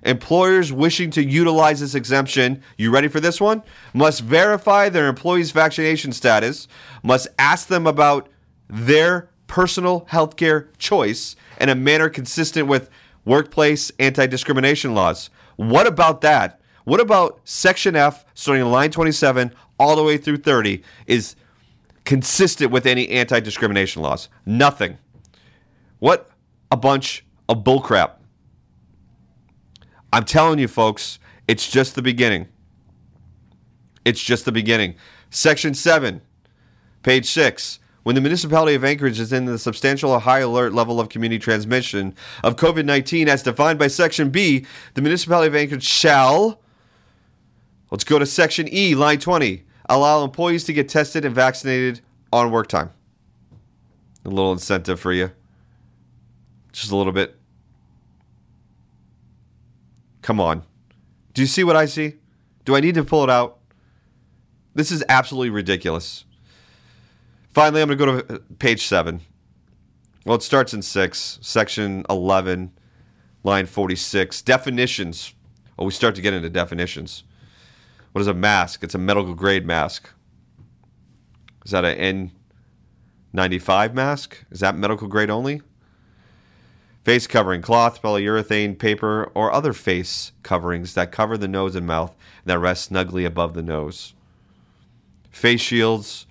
Employers 0.04 0.74
wishing 0.74 1.12
to 1.12 1.24
utilize 1.24 1.80
this 1.80 1.94
exemption, 1.94 2.62
you 2.78 2.92
ready 2.92 3.08
for 3.08 3.20
this 3.20 3.40
one? 3.40 3.62
Must 3.94 4.22
verify 4.22 4.90
their 4.90 5.08
employees' 5.08 5.52
vaccination 5.52 6.12
status, 6.12 6.68
must 7.04 7.28
ask 7.38 7.68
them 7.68 7.86
about 7.86 8.28
their 8.68 9.30
personal 9.48 10.08
healthcare 10.12 10.68
choice 10.78 11.36
in 11.60 11.70
a 11.70 11.76
manner 11.76 12.10
consistent 12.10 12.68
with 12.68 12.90
workplace 13.26 13.92
anti 14.00 14.26
discrimination 14.26 14.96
laws. 14.96 15.30
What 15.58 15.86
about 15.86 16.22
that? 16.22 16.60
What 16.84 17.00
about 17.00 17.40
Section 17.44 17.96
F, 17.96 18.26
starting 18.34 18.66
in 18.66 18.72
line 18.72 18.90
27 18.90 19.54
all 19.80 19.96
the 19.96 20.04
way 20.04 20.18
through 20.18 20.38
30, 20.38 20.82
is 21.06 21.36
consistent 22.06 22.72
with 22.72 22.88
any 22.88 23.08
anti 23.10 23.40
discrimination 23.40 24.02
laws? 24.02 24.30
Nothing. 24.46 24.98
What 26.00 26.32
a 26.72 26.78
bunch 26.78 27.24
of 27.48 27.64
bullcrap. 27.64 28.14
I'm 30.14 30.26
telling 30.26 30.60
you, 30.60 30.68
folks, 30.68 31.20
it's 31.48 31.70
just 31.70 31.96
the 31.96 32.02
beginning. 32.02 32.48
It's 34.04 34.22
just 34.22 34.46
the 34.46 34.52
beginning. 34.52 34.96
Section 35.30 35.74
7, 35.74 36.22
page 37.04 37.30
6. 37.30 37.80
When 38.04 38.16
the 38.16 38.22
municipality 38.22 38.74
of 38.74 38.84
Anchorage 38.84 39.20
is 39.20 39.32
in 39.32 39.46
the 39.46 39.60
substantial 39.60 40.12
or 40.12 40.20
high 40.20 40.40
alert 40.40 40.74
level 40.74 41.00
of 41.00 41.10
community 41.10 41.38
transmission 41.38 42.16
of 42.44 42.56
COVID 42.56 42.84
19 42.84 43.30
as 43.30 43.44
defined 43.44 43.78
by 43.78 43.88
Section 43.88 44.32
B, 44.32 44.66
the 44.96 45.02
municipality 45.02 45.48
of 45.48 45.56
Anchorage 45.56 45.84
shall, 45.84 46.62
let's 47.92 48.04
go 48.04 48.18
to 48.18 48.26
Section 48.26 48.68
E, 48.74 48.96
line 48.96 49.20
20, 49.20 49.64
allow 49.88 50.24
employees 50.24 50.64
to 50.64 50.74
get 50.74 50.90
tested 50.90 51.26
and 51.26 51.36
vaccinated 51.36 52.02
on 52.34 52.50
work 52.50 52.68
time. 52.68 52.90
A 54.26 54.30
little 54.30 54.52
incentive 54.52 55.00
for 55.00 55.14
you. 55.14 55.32
Just 56.72 56.92
a 56.92 56.96
little 56.96 57.14
bit. 57.14 57.38
Come 60.22 60.40
on. 60.40 60.64
Do 61.34 61.42
you 61.42 61.48
see 61.48 61.64
what 61.64 61.76
I 61.76 61.86
see? 61.86 62.16
Do 62.66 62.76
I 62.76 62.80
need 62.80 62.96
to 62.96 63.04
pull 63.04 63.24
it 63.24 63.30
out? 63.30 63.60
This 64.74 64.92
is 64.92 65.04
absolutely 65.10 65.50
ridiculous. 65.50 66.26
Finally, 67.50 67.82
I'm 67.82 67.88
going 67.90 68.00
to 68.00 68.06
go 68.06 68.22
to 68.22 68.36
uh, 68.36 68.40
page 68.60 68.86
7. 68.86 69.22
Well, 70.26 70.36
it 70.36 70.44
starts 70.44 70.74
in 70.74 70.82
6, 70.82 71.40
section 71.42 72.06
11, 72.10 72.72
line 73.44 73.66
46. 73.66 74.42
Definitions. 74.44 75.34
Oh, 75.78 75.86
we 75.86 75.92
start 75.92 76.16
to 76.16 76.22
get 76.22 76.34
into 76.34 76.50
definitions. 76.50 77.24
What 78.12 78.22
is 78.22 78.28
a 78.28 78.34
mask? 78.34 78.84
It's 78.84 78.96
a 78.96 79.00
medical 79.00 79.34
grade 79.34 79.66
mask. 79.66 80.10
Is 81.66 81.72
that 81.72 81.86
an 81.86 82.32
N95 83.34 83.94
mask? 83.94 84.46
Is 84.52 84.60
that 84.60 84.78
medical 84.78 85.08
grade 85.08 85.30
only? 85.30 85.62
Face 87.04 87.26
covering, 87.26 87.64
cloth, 87.64 88.02
polyurethane, 88.02 88.78
paper, 88.78 89.32
or 89.34 89.52
other 89.52 89.74
face 89.74 90.34
coverings 90.44 90.94
that 90.94 91.12
cover 91.12 91.36
the 91.36 91.48
nose 91.48 91.76
and 91.76 91.88
mouth 91.88 92.16
and 92.44 92.52
that 92.52 92.60
rest 92.60 92.86
snugly 92.86 93.26
above 93.26 93.56
the 93.56 93.64
nose. 93.64 94.14
Face 95.32 95.62
shields. 95.62 96.28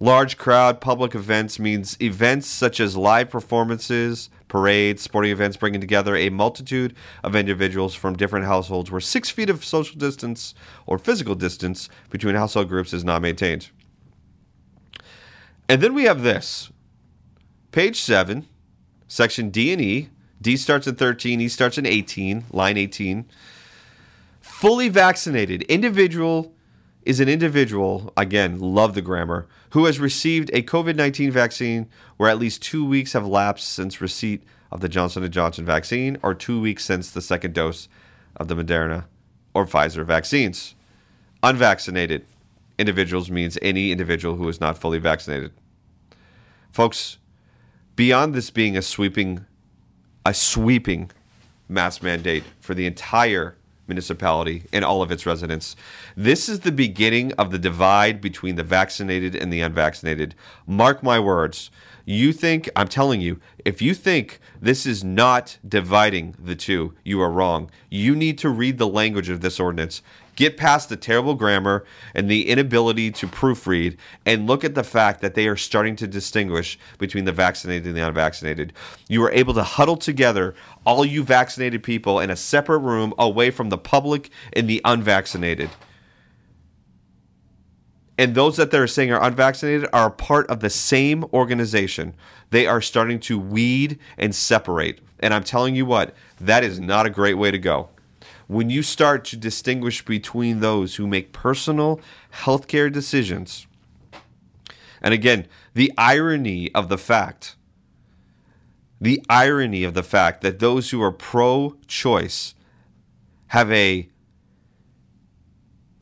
Large 0.00 0.38
crowd 0.38 0.80
public 0.80 1.14
events 1.14 1.58
means 1.58 1.96
events 2.00 2.46
such 2.46 2.80
as 2.80 2.96
live 2.96 3.30
performances, 3.30 4.30
parades, 4.48 5.02
sporting 5.02 5.30
events 5.30 5.56
bringing 5.56 5.80
together 5.80 6.16
a 6.16 6.30
multitude 6.30 6.94
of 7.22 7.36
individuals 7.36 7.94
from 7.94 8.16
different 8.16 8.46
households 8.46 8.90
where 8.90 9.00
six 9.00 9.28
feet 9.28 9.50
of 9.50 9.64
social 9.64 9.98
distance 9.98 10.54
or 10.86 10.98
physical 10.98 11.34
distance 11.34 11.88
between 12.10 12.34
household 12.34 12.68
groups 12.68 12.92
is 12.94 13.04
not 13.04 13.22
maintained. 13.22 13.68
And 15.68 15.82
then 15.82 15.94
we 15.94 16.04
have 16.04 16.22
this. 16.22 16.70
Page 17.72 18.00
7 18.00 18.46
section 19.14 19.50
D 19.50 19.72
and 19.72 19.80
E. 19.80 20.08
D 20.42 20.56
starts 20.56 20.88
at 20.88 20.98
13, 20.98 21.40
E 21.40 21.48
starts 21.48 21.78
at 21.78 21.86
18, 21.86 22.46
line 22.50 22.76
18. 22.76 23.24
Fully 24.40 24.88
vaccinated 24.88 25.62
individual 25.62 26.52
is 27.04 27.20
an 27.20 27.28
individual, 27.28 28.12
again, 28.16 28.58
love 28.58 28.94
the 28.94 29.02
grammar, 29.02 29.46
who 29.70 29.84
has 29.84 30.00
received 30.00 30.50
a 30.52 30.62
COVID 30.62 30.96
19 30.96 31.30
vaccine 31.30 31.88
where 32.16 32.28
at 32.28 32.40
least 32.40 32.60
two 32.60 32.84
weeks 32.84 33.12
have 33.12 33.24
lapsed 33.24 33.68
since 33.68 34.00
receipt 34.00 34.42
of 34.72 34.80
the 34.80 34.88
Johnson 34.88 35.30
& 35.30 35.30
Johnson 35.30 35.64
vaccine 35.64 36.18
or 36.20 36.34
two 36.34 36.60
weeks 36.60 36.84
since 36.84 37.10
the 37.10 37.22
second 37.22 37.54
dose 37.54 37.88
of 38.36 38.48
the 38.48 38.56
Moderna 38.56 39.04
or 39.54 39.64
Pfizer 39.64 40.04
vaccines. 40.04 40.74
Unvaccinated 41.40 42.26
individuals 42.80 43.30
means 43.30 43.58
any 43.62 43.92
individual 43.92 44.34
who 44.36 44.48
is 44.48 44.60
not 44.60 44.76
fully 44.76 44.98
vaccinated. 44.98 45.52
Folks, 46.72 47.18
beyond 47.96 48.34
this 48.34 48.50
being 48.50 48.76
a 48.76 48.82
sweeping 48.82 49.44
a 50.26 50.32
sweeping 50.32 51.10
mass 51.68 52.00
mandate 52.02 52.44
for 52.60 52.74
the 52.74 52.86
entire 52.86 53.56
municipality 53.86 54.62
and 54.72 54.84
all 54.84 55.02
of 55.02 55.10
its 55.10 55.26
residents. 55.26 55.76
This 56.16 56.48
is 56.48 56.60
the 56.60 56.72
beginning 56.72 57.32
of 57.34 57.50
the 57.50 57.58
divide 57.58 58.20
between 58.20 58.56
the 58.56 58.62
vaccinated 58.62 59.34
and 59.34 59.52
the 59.52 59.60
unvaccinated. 59.60 60.34
Mark 60.66 61.02
my 61.02 61.20
words. 61.20 61.70
You 62.06 62.32
think, 62.32 62.68
I'm 62.76 62.88
telling 62.88 63.20
you, 63.20 63.40
if 63.64 63.80
you 63.80 63.94
think 63.94 64.38
this 64.60 64.84
is 64.84 65.02
not 65.02 65.58
dividing 65.66 66.34
the 66.38 66.54
two, 66.54 66.94
you 67.02 67.20
are 67.20 67.30
wrong. 67.30 67.70
You 67.88 68.14
need 68.14 68.36
to 68.38 68.50
read 68.50 68.76
the 68.76 68.88
language 68.88 69.30
of 69.30 69.40
this 69.40 69.58
ordinance 69.58 70.02
get 70.36 70.56
past 70.56 70.88
the 70.88 70.96
terrible 70.96 71.34
grammar 71.34 71.84
and 72.14 72.30
the 72.30 72.48
inability 72.48 73.10
to 73.12 73.26
proofread 73.26 73.96
and 74.26 74.46
look 74.46 74.64
at 74.64 74.74
the 74.74 74.84
fact 74.84 75.20
that 75.20 75.34
they 75.34 75.46
are 75.48 75.56
starting 75.56 75.96
to 75.96 76.06
distinguish 76.06 76.78
between 76.98 77.24
the 77.24 77.32
vaccinated 77.32 77.86
and 77.86 77.96
the 77.96 78.06
unvaccinated. 78.06 78.72
You 79.08 79.22
are 79.24 79.32
able 79.32 79.54
to 79.54 79.62
huddle 79.62 79.96
together 79.96 80.54
all 80.84 81.04
you 81.04 81.22
vaccinated 81.22 81.82
people 81.82 82.20
in 82.20 82.30
a 82.30 82.36
separate 82.36 82.78
room 82.78 83.14
away 83.18 83.50
from 83.50 83.68
the 83.70 83.78
public 83.78 84.30
and 84.52 84.68
the 84.68 84.80
unvaccinated. 84.84 85.70
and 88.18 88.34
those 88.34 88.56
that 88.56 88.70
they're 88.70 88.86
saying 88.86 89.10
are 89.12 89.22
unvaccinated 89.22 89.88
are 89.92 90.10
part 90.10 90.46
of 90.48 90.60
the 90.60 90.70
same 90.70 91.24
organization. 91.32 92.14
They 92.50 92.66
are 92.66 92.80
starting 92.80 93.18
to 93.20 93.38
weed 93.38 93.98
and 94.16 94.34
separate. 94.34 95.00
And 95.18 95.34
I'm 95.34 95.44
telling 95.44 95.74
you 95.74 95.86
what, 95.86 96.14
that 96.40 96.62
is 96.62 96.78
not 96.78 97.06
a 97.06 97.10
great 97.10 97.34
way 97.34 97.50
to 97.50 97.58
go. 97.58 97.88
When 98.46 98.68
you 98.70 98.82
start 98.82 99.24
to 99.26 99.36
distinguish 99.36 100.04
between 100.04 100.60
those 100.60 100.96
who 100.96 101.06
make 101.06 101.32
personal 101.32 102.00
healthcare 102.32 102.92
decisions, 102.92 103.66
and 105.00 105.14
again, 105.14 105.46
the 105.74 105.92
irony 105.96 106.74
of 106.74 106.88
the 106.88 106.98
fact, 106.98 107.56
the 109.00 109.22
irony 109.28 109.84
of 109.84 109.94
the 109.94 110.02
fact 110.02 110.40
that 110.42 110.58
those 110.58 110.90
who 110.90 111.02
are 111.02 111.12
pro 111.12 111.76
choice 111.86 112.54
have 113.48 113.70
a 113.70 114.08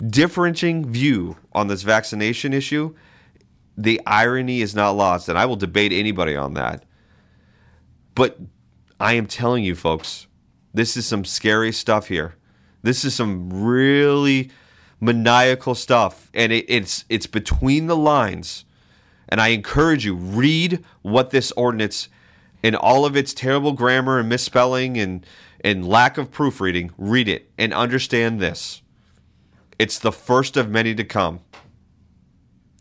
differing 0.05 0.91
view 0.91 1.37
on 1.53 1.69
this 1.69 1.83
vaccination 1.83 2.53
issue, 2.53 2.95
the 3.77 4.01
irony 4.07 4.61
is 4.61 4.75
not 4.75 4.91
lost, 4.93 5.29
and 5.29 5.39
I 5.39 5.47
will 5.47 5.57
debate 5.57 5.93
anybody 5.93 6.37
on 6.37 6.55
that. 6.55 6.85
But 8.15 8.39
I 9.01 9.15
am 9.15 9.27
telling 9.27 9.65
you, 9.65 9.75
folks, 9.75 10.27
this 10.75 10.97
is 10.97 11.07
some 11.07 11.25
scary 11.25 11.73
stuff 11.73 12.09
here. 12.09 12.37
This 12.83 13.05
is 13.05 13.15
some 13.15 13.51
really 13.51 14.51
maniacal 15.01 15.75
stuff, 15.75 16.31
and 16.35 16.53
it, 16.53 16.65
it's 16.69 17.05
it's 17.09 17.27
between 17.27 17.87
the 17.87 17.97
lines. 17.97 18.65
And 19.29 19.41
I 19.41 19.49
encourage 19.49 20.05
you 20.05 20.15
read 20.15 20.85
what 21.03 21.31
this 21.31 21.53
ordinance, 21.53 22.09
in 22.63 22.75
all 22.75 23.05
of 23.05 23.17
its 23.17 23.33
terrible 23.33 23.73
grammar 23.73 24.19
and 24.19 24.29
misspelling 24.29 24.99
and 24.99 25.25
and 25.65 25.87
lack 25.87 26.19
of 26.19 26.31
proofreading, 26.31 26.91
read 26.99 27.29
it 27.29 27.51
and 27.57 27.73
understand 27.73 28.41
this. 28.41 28.83
It's 29.79 29.99
the 29.99 30.13
first 30.13 30.57
of 30.57 30.69
many 30.69 30.95
to 30.95 31.05
come. 31.05 31.41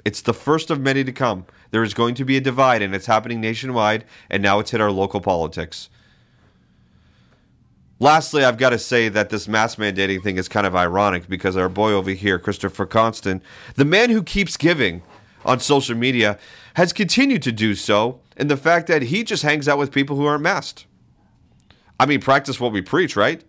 It's 0.04 0.22
the 0.22 0.34
first 0.34 0.72
of 0.72 0.80
many 0.80 1.04
to 1.04 1.12
come. 1.12 1.46
There 1.70 1.84
is 1.84 1.94
going 1.94 2.16
to 2.16 2.26
be 2.26 2.38
a 2.38 2.42
divide, 2.42 2.82
and 2.82 2.94
it's 2.94 3.06
happening 3.06 3.40
nationwide, 3.40 4.04
and 4.30 4.42
now 4.42 4.60
it's 4.60 4.72
hit 4.72 4.82
our 4.82 4.92
local 4.92 5.22
politics. 5.22 5.90
Lastly, 8.02 8.44
I've 8.44 8.58
got 8.58 8.72
to 8.72 8.80
say 8.80 9.10
that 9.10 9.30
this 9.30 9.48
mask 9.48 9.78
mandating 9.78 10.24
thing 10.24 10.38
is 10.38 10.50
kind 10.50 10.66
of 10.66 10.76
ironic 10.76 11.30
because 11.30 11.56
our 11.56 11.70
boy 11.70 11.92
over 11.92 12.10
here, 12.10 12.40
Christopher 12.40 12.88
Constant, 12.88 13.44
the 13.76 13.86
man 13.86 14.10
who 14.10 14.24
keeps 14.24 14.58
giving 14.58 15.04
on 15.46 15.60
social 15.60 15.96
media, 15.96 16.40
has 16.74 16.94
continued 16.94 17.44
to 17.44 17.52
do 17.52 17.76
so 17.76 18.20
in 18.36 18.48
the 18.48 18.58
fact 18.58 18.88
that 18.88 19.04
he 19.04 19.24
just 19.24 19.44
hangs 19.44 19.68
out 19.68 19.78
with 19.78 19.92
people 19.92 20.16
who 20.16 20.26
aren't 20.26 20.42
masked. 20.42 20.88
I 22.00 22.08
mean, 22.08 22.22
practice 22.22 22.60
what 22.60 22.72
we 22.72 22.82
preach, 22.82 23.16
right? 23.16 23.44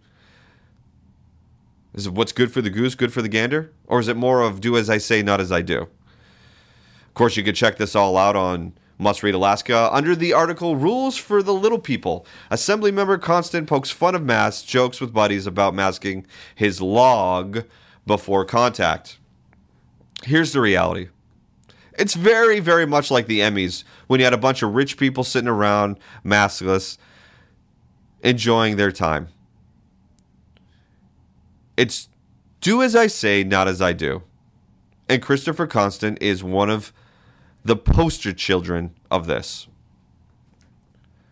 Is 1.94 2.06
it 2.06 2.12
what's 2.12 2.32
good 2.32 2.52
for 2.52 2.60
the 2.60 2.68
goose, 2.68 2.94
good 2.94 3.10
for 3.10 3.22
the 3.22 3.30
gander? 3.30 3.72
Or 3.86 4.00
is 4.00 4.08
it 4.08 4.18
more 4.18 4.42
of 4.42 4.60
do 4.60 4.76
as 4.76 4.90
I 4.90 4.98
say, 4.98 5.22
not 5.22 5.40
as 5.40 5.50
I 5.50 5.62
do? 5.62 5.80
Of 5.80 7.14
course, 7.14 7.38
you 7.38 7.42
could 7.42 7.56
check 7.56 7.78
this 7.78 7.96
all 7.96 8.18
out 8.18 8.36
on 8.36 8.74
Must 9.02 9.24
Read 9.24 9.34
Alaska 9.34 9.88
under 9.92 10.14
the 10.14 10.32
article 10.32 10.76
Rules 10.76 11.16
for 11.16 11.42
the 11.42 11.52
Little 11.52 11.80
People. 11.80 12.24
Assembly 12.52 12.92
member 12.92 13.18
Constant 13.18 13.66
pokes 13.66 13.90
fun 13.90 14.14
of 14.14 14.22
masks, 14.22 14.62
jokes 14.62 15.00
with 15.00 15.12
buddies 15.12 15.44
about 15.44 15.74
masking 15.74 16.24
his 16.54 16.80
log 16.80 17.64
before 18.06 18.44
contact. 18.44 19.18
Here's 20.22 20.52
the 20.52 20.60
reality. 20.60 21.08
It's 21.98 22.14
very, 22.14 22.60
very 22.60 22.86
much 22.86 23.10
like 23.10 23.26
the 23.26 23.40
Emmys 23.40 23.82
when 24.06 24.20
you 24.20 24.24
had 24.24 24.34
a 24.34 24.38
bunch 24.38 24.62
of 24.62 24.72
rich 24.72 24.96
people 24.96 25.24
sitting 25.24 25.48
around 25.48 25.98
maskless 26.24 26.96
enjoying 28.22 28.76
their 28.76 28.92
time. 28.92 29.28
It's 31.76 32.08
do 32.60 32.82
as 32.82 32.94
I 32.94 33.08
say, 33.08 33.42
not 33.42 33.66
as 33.66 33.82
I 33.82 33.92
do. 33.92 34.22
And 35.08 35.20
Christopher 35.20 35.66
Constant 35.66 36.22
is 36.22 36.44
one 36.44 36.70
of 36.70 36.92
the 37.64 37.76
poster 37.76 38.32
children 38.32 38.94
of 39.10 39.26
this. 39.26 39.68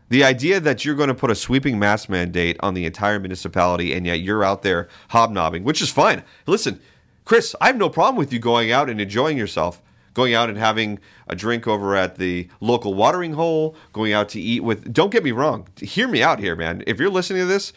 The 0.08 0.24
idea 0.24 0.58
that 0.58 0.84
you're 0.84 0.96
going 0.96 1.08
to 1.08 1.14
put 1.14 1.30
a 1.30 1.36
sweeping 1.36 1.78
mask 1.78 2.08
mandate 2.08 2.56
on 2.60 2.74
the 2.74 2.84
entire 2.84 3.20
municipality 3.20 3.92
and 3.92 4.04
yet 4.04 4.20
you're 4.20 4.42
out 4.42 4.62
there 4.62 4.88
hobnobbing, 5.10 5.62
which 5.62 5.80
is 5.80 5.90
fine. 5.90 6.24
Listen, 6.46 6.80
Chris, 7.24 7.54
I 7.60 7.68
have 7.68 7.76
no 7.76 7.88
problem 7.88 8.16
with 8.16 8.32
you 8.32 8.40
going 8.40 8.72
out 8.72 8.90
and 8.90 9.00
enjoying 9.00 9.38
yourself, 9.38 9.80
going 10.14 10.34
out 10.34 10.48
and 10.48 10.58
having 10.58 10.98
a 11.28 11.36
drink 11.36 11.68
over 11.68 11.94
at 11.94 12.16
the 12.16 12.48
local 12.58 12.94
watering 12.94 13.34
hole, 13.34 13.76
going 13.92 14.12
out 14.12 14.28
to 14.30 14.40
eat 14.40 14.64
with. 14.64 14.92
Don't 14.92 15.12
get 15.12 15.22
me 15.22 15.30
wrong. 15.30 15.68
Hear 15.76 16.08
me 16.08 16.24
out 16.24 16.40
here, 16.40 16.56
man. 16.56 16.82
If 16.88 16.98
you're 16.98 17.08
listening 17.08 17.42
to 17.42 17.46
this, 17.46 17.72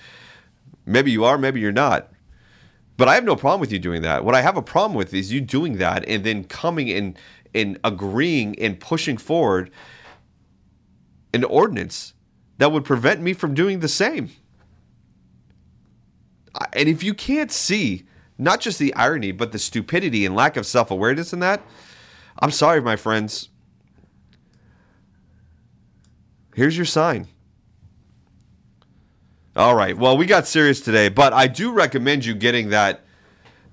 maybe 0.87 1.11
you 1.11 1.23
are, 1.23 1.37
maybe 1.37 1.59
you're 1.59 1.71
not. 1.71 2.11
But 2.97 3.07
I 3.07 3.15
have 3.15 3.25
no 3.25 3.35
problem 3.35 3.59
with 3.59 3.71
you 3.71 3.77
doing 3.77 4.01
that. 4.01 4.25
What 4.25 4.33
I 4.33 4.41
have 4.41 4.57
a 4.57 4.61
problem 4.63 4.97
with 4.97 5.13
is 5.13 5.31
you 5.31 5.39
doing 5.39 5.77
that 5.77 6.03
and 6.07 6.23
then 6.23 6.43
coming 6.43 6.87
in 7.53 7.77
agreeing 7.83 8.57
and 8.59 8.79
pushing 8.79 9.17
forward 9.17 9.71
an 11.33 11.43
ordinance 11.43 12.13
that 12.57 12.71
would 12.71 12.85
prevent 12.85 13.21
me 13.21 13.33
from 13.33 13.53
doing 13.53 13.79
the 13.79 13.87
same. 13.87 14.29
And 16.73 16.87
if 16.87 17.03
you 17.03 17.13
can't 17.13 17.51
see 17.51 18.05
not 18.37 18.59
just 18.59 18.79
the 18.79 18.93
irony, 18.95 19.31
but 19.31 19.51
the 19.51 19.59
stupidity 19.59 20.25
and 20.25 20.35
lack 20.35 20.57
of 20.57 20.65
self 20.65 20.91
awareness 20.91 21.33
in 21.33 21.39
that, 21.39 21.61
I'm 22.39 22.51
sorry, 22.51 22.81
my 22.81 22.95
friends. 22.95 23.49
Here's 26.55 26.77
your 26.77 26.85
sign. 26.85 27.27
All 29.55 29.75
right. 29.75 29.97
Well, 29.97 30.17
we 30.17 30.25
got 30.25 30.47
serious 30.47 30.81
today, 30.81 31.09
but 31.09 31.33
I 31.33 31.47
do 31.47 31.71
recommend 31.71 32.25
you 32.25 32.33
getting 32.33 32.69
that 32.69 33.01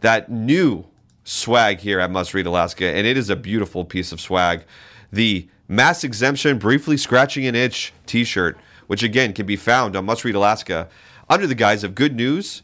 that 0.00 0.30
new 0.30 0.86
swag 1.30 1.78
here 1.78 2.00
at 2.00 2.10
Must 2.10 2.34
Read 2.34 2.46
Alaska, 2.46 2.84
and 2.84 3.06
it 3.06 3.16
is 3.16 3.30
a 3.30 3.36
beautiful 3.36 3.84
piece 3.84 4.10
of 4.10 4.20
swag. 4.20 4.64
The 5.12 5.48
Mass 5.68 6.02
Exemption 6.02 6.58
Briefly 6.58 6.96
Scratching 6.96 7.46
an 7.46 7.54
Itch 7.54 7.92
T-shirt, 8.04 8.58
which 8.88 9.04
again 9.04 9.32
can 9.32 9.46
be 9.46 9.54
found 9.54 9.94
on 9.94 10.06
Must 10.06 10.24
Read 10.24 10.34
Alaska 10.34 10.88
under 11.28 11.46
the 11.46 11.54
guise 11.54 11.84
of 11.84 11.94
good 11.94 12.16
news. 12.16 12.62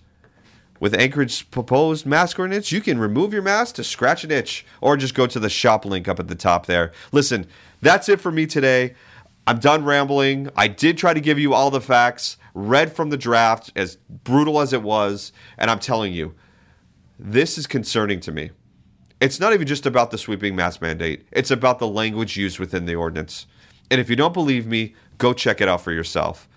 With 0.81 0.95
Anchorage's 0.95 1.43
proposed 1.43 2.07
mask 2.07 2.41
ordinance, 2.41 2.73
you 2.73 2.81
can 2.81 2.99
remove 2.99 3.33
your 3.33 3.41
mask 3.41 3.77
to 3.77 3.85
scratch 3.85 4.25
an 4.25 4.33
itch, 4.33 4.67
or 4.81 4.97
just 4.97 5.15
go 5.15 5.29
to 5.29 5.39
the 5.39 5.49
shop 5.49 5.85
link 5.85 6.09
up 6.09 6.19
at 6.19 6.27
the 6.27 6.35
top 6.35 6.67
there. 6.67 6.91
Listen, 7.13 7.47
that's 7.81 8.09
it 8.09 8.21
for 8.21 8.33
me 8.33 8.47
today. 8.47 8.95
I'm 9.47 9.61
done 9.61 9.85
rambling. 9.85 10.51
I 10.57 10.67
did 10.67 10.99
try 10.99 11.15
to 11.15 11.21
give 11.21 11.39
you 11.39 11.55
all 11.55 11.71
the 11.71 11.81
facts, 11.81 12.37
read 12.53 12.93
from 12.93 13.11
the 13.11 13.17
draft, 13.17 13.71
as 13.77 13.97
brutal 14.25 14.61
as 14.61 14.73
it 14.73 14.83
was, 14.83 15.33
and 15.57 15.71
I'm 15.71 15.79
telling 15.79 16.13
you, 16.13 16.35
this 17.19 17.59
is 17.59 17.67
concerning 17.67 18.21
to 18.21 18.33
me. 18.33 18.51
It's 19.21 19.41
not 19.41 19.55
even 19.55 19.67
just 19.67 19.87
about 19.87 20.11
the 20.11 20.19
sweeping 20.19 20.55
mask 20.55 20.83
mandate, 20.83 21.27
it's 21.33 21.51
about 21.51 21.79
the 21.79 21.89
language 21.89 22.37
used 22.37 22.59
within 22.59 22.87
the 22.87 22.95
ordinance. 22.95 23.47
And 23.91 24.01
if 24.01 24.11
you 24.11 24.17
don't 24.17 24.35
believe 24.35 24.67
me, 24.67 24.95
go 25.19 25.33
check 25.33 25.61
it 25.61 25.69
out 25.69 25.81
for 25.81 25.93
yourself. 25.93 26.49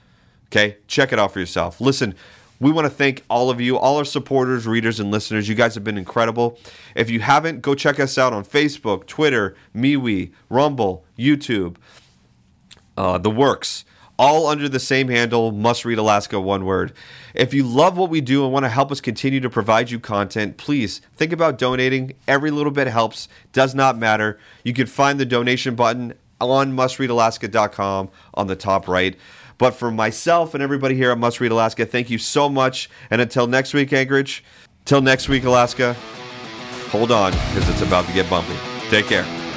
Okay? 0.47 0.77
Check 0.87 1.13
it 1.13 1.19
out 1.19 1.31
for 1.31 1.39
yourself. 1.39 1.79
Listen, 1.79 2.15
we 2.59 2.71
want 2.71 2.85
to 2.85 2.89
thank 2.89 3.23
all 3.29 3.49
of 3.49 3.61
you, 3.61 3.77
all 3.77 3.97
our 3.97 4.05
supporters, 4.05 4.65
readers, 4.65 4.99
and 4.99 5.11
listeners. 5.11 5.47
You 5.47 5.55
guys 5.55 5.75
have 5.75 5.83
been 5.83 5.97
incredible. 5.97 6.59
If 6.95 7.09
you 7.09 7.19
haven't, 7.19 7.61
go 7.61 7.75
check 7.75 7.99
us 7.99 8.17
out 8.17 8.33
on 8.33 8.43
Facebook, 8.43 9.05
Twitter, 9.05 9.55
MeWe, 9.75 10.31
Rumble, 10.49 11.05
YouTube 11.17 11.77
uh, 12.99 13.17
the 13.17 13.29
works, 13.31 13.85
all 14.19 14.47
under 14.47 14.67
the 14.67 14.81
same 14.81 15.07
handle, 15.07 15.53
Must 15.53 15.85
Read 15.85 15.97
Alaska, 15.97 16.39
one 16.41 16.65
word. 16.65 16.91
If 17.33 17.53
you 17.53 17.63
love 17.63 17.97
what 17.97 18.09
we 18.09 18.19
do 18.19 18.43
and 18.43 18.51
want 18.51 18.65
to 18.65 18.69
help 18.69 18.91
us 18.91 18.99
continue 18.99 19.39
to 19.39 19.49
provide 19.49 19.89
you 19.89 19.99
content, 19.99 20.57
please 20.57 20.99
think 21.15 21.31
about 21.31 21.57
donating. 21.57 22.13
Every 22.27 22.51
little 22.51 22.73
bit 22.73 22.87
helps, 22.87 23.29
does 23.53 23.73
not 23.73 23.97
matter. 23.97 24.37
You 24.65 24.73
can 24.73 24.87
find 24.87 25.19
the 25.19 25.25
donation 25.25 25.73
button 25.73 26.13
on 26.41 26.73
mustreadalaska.com 26.73 28.09
on 28.33 28.47
the 28.47 28.57
top 28.57 28.89
right. 28.89 29.15
But 29.57 29.71
for 29.71 29.89
myself 29.89 30.53
and 30.53 30.61
everybody 30.61 30.95
here 30.95 31.11
at 31.11 31.17
Must 31.17 31.39
Read 31.39 31.53
Alaska, 31.53 31.85
thank 31.85 32.09
you 32.09 32.17
so 32.17 32.49
much. 32.49 32.89
And 33.09 33.21
until 33.21 33.47
next 33.47 33.73
week, 33.73 33.93
Anchorage, 33.93 34.43
till 34.83 35.01
next 35.01 35.29
week, 35.29 35.45
Alaska, 35.45 35.93
hold 36.89 37.13
on 37.13 37.31
because 37.31 37.69
it's 37.69 37.81
about 37.81 38.05
to 38.07 38.13
get 38.13 38.29
bumpy. 38.29 38.55
Take 38.89 39.05
care. 39.05 39.48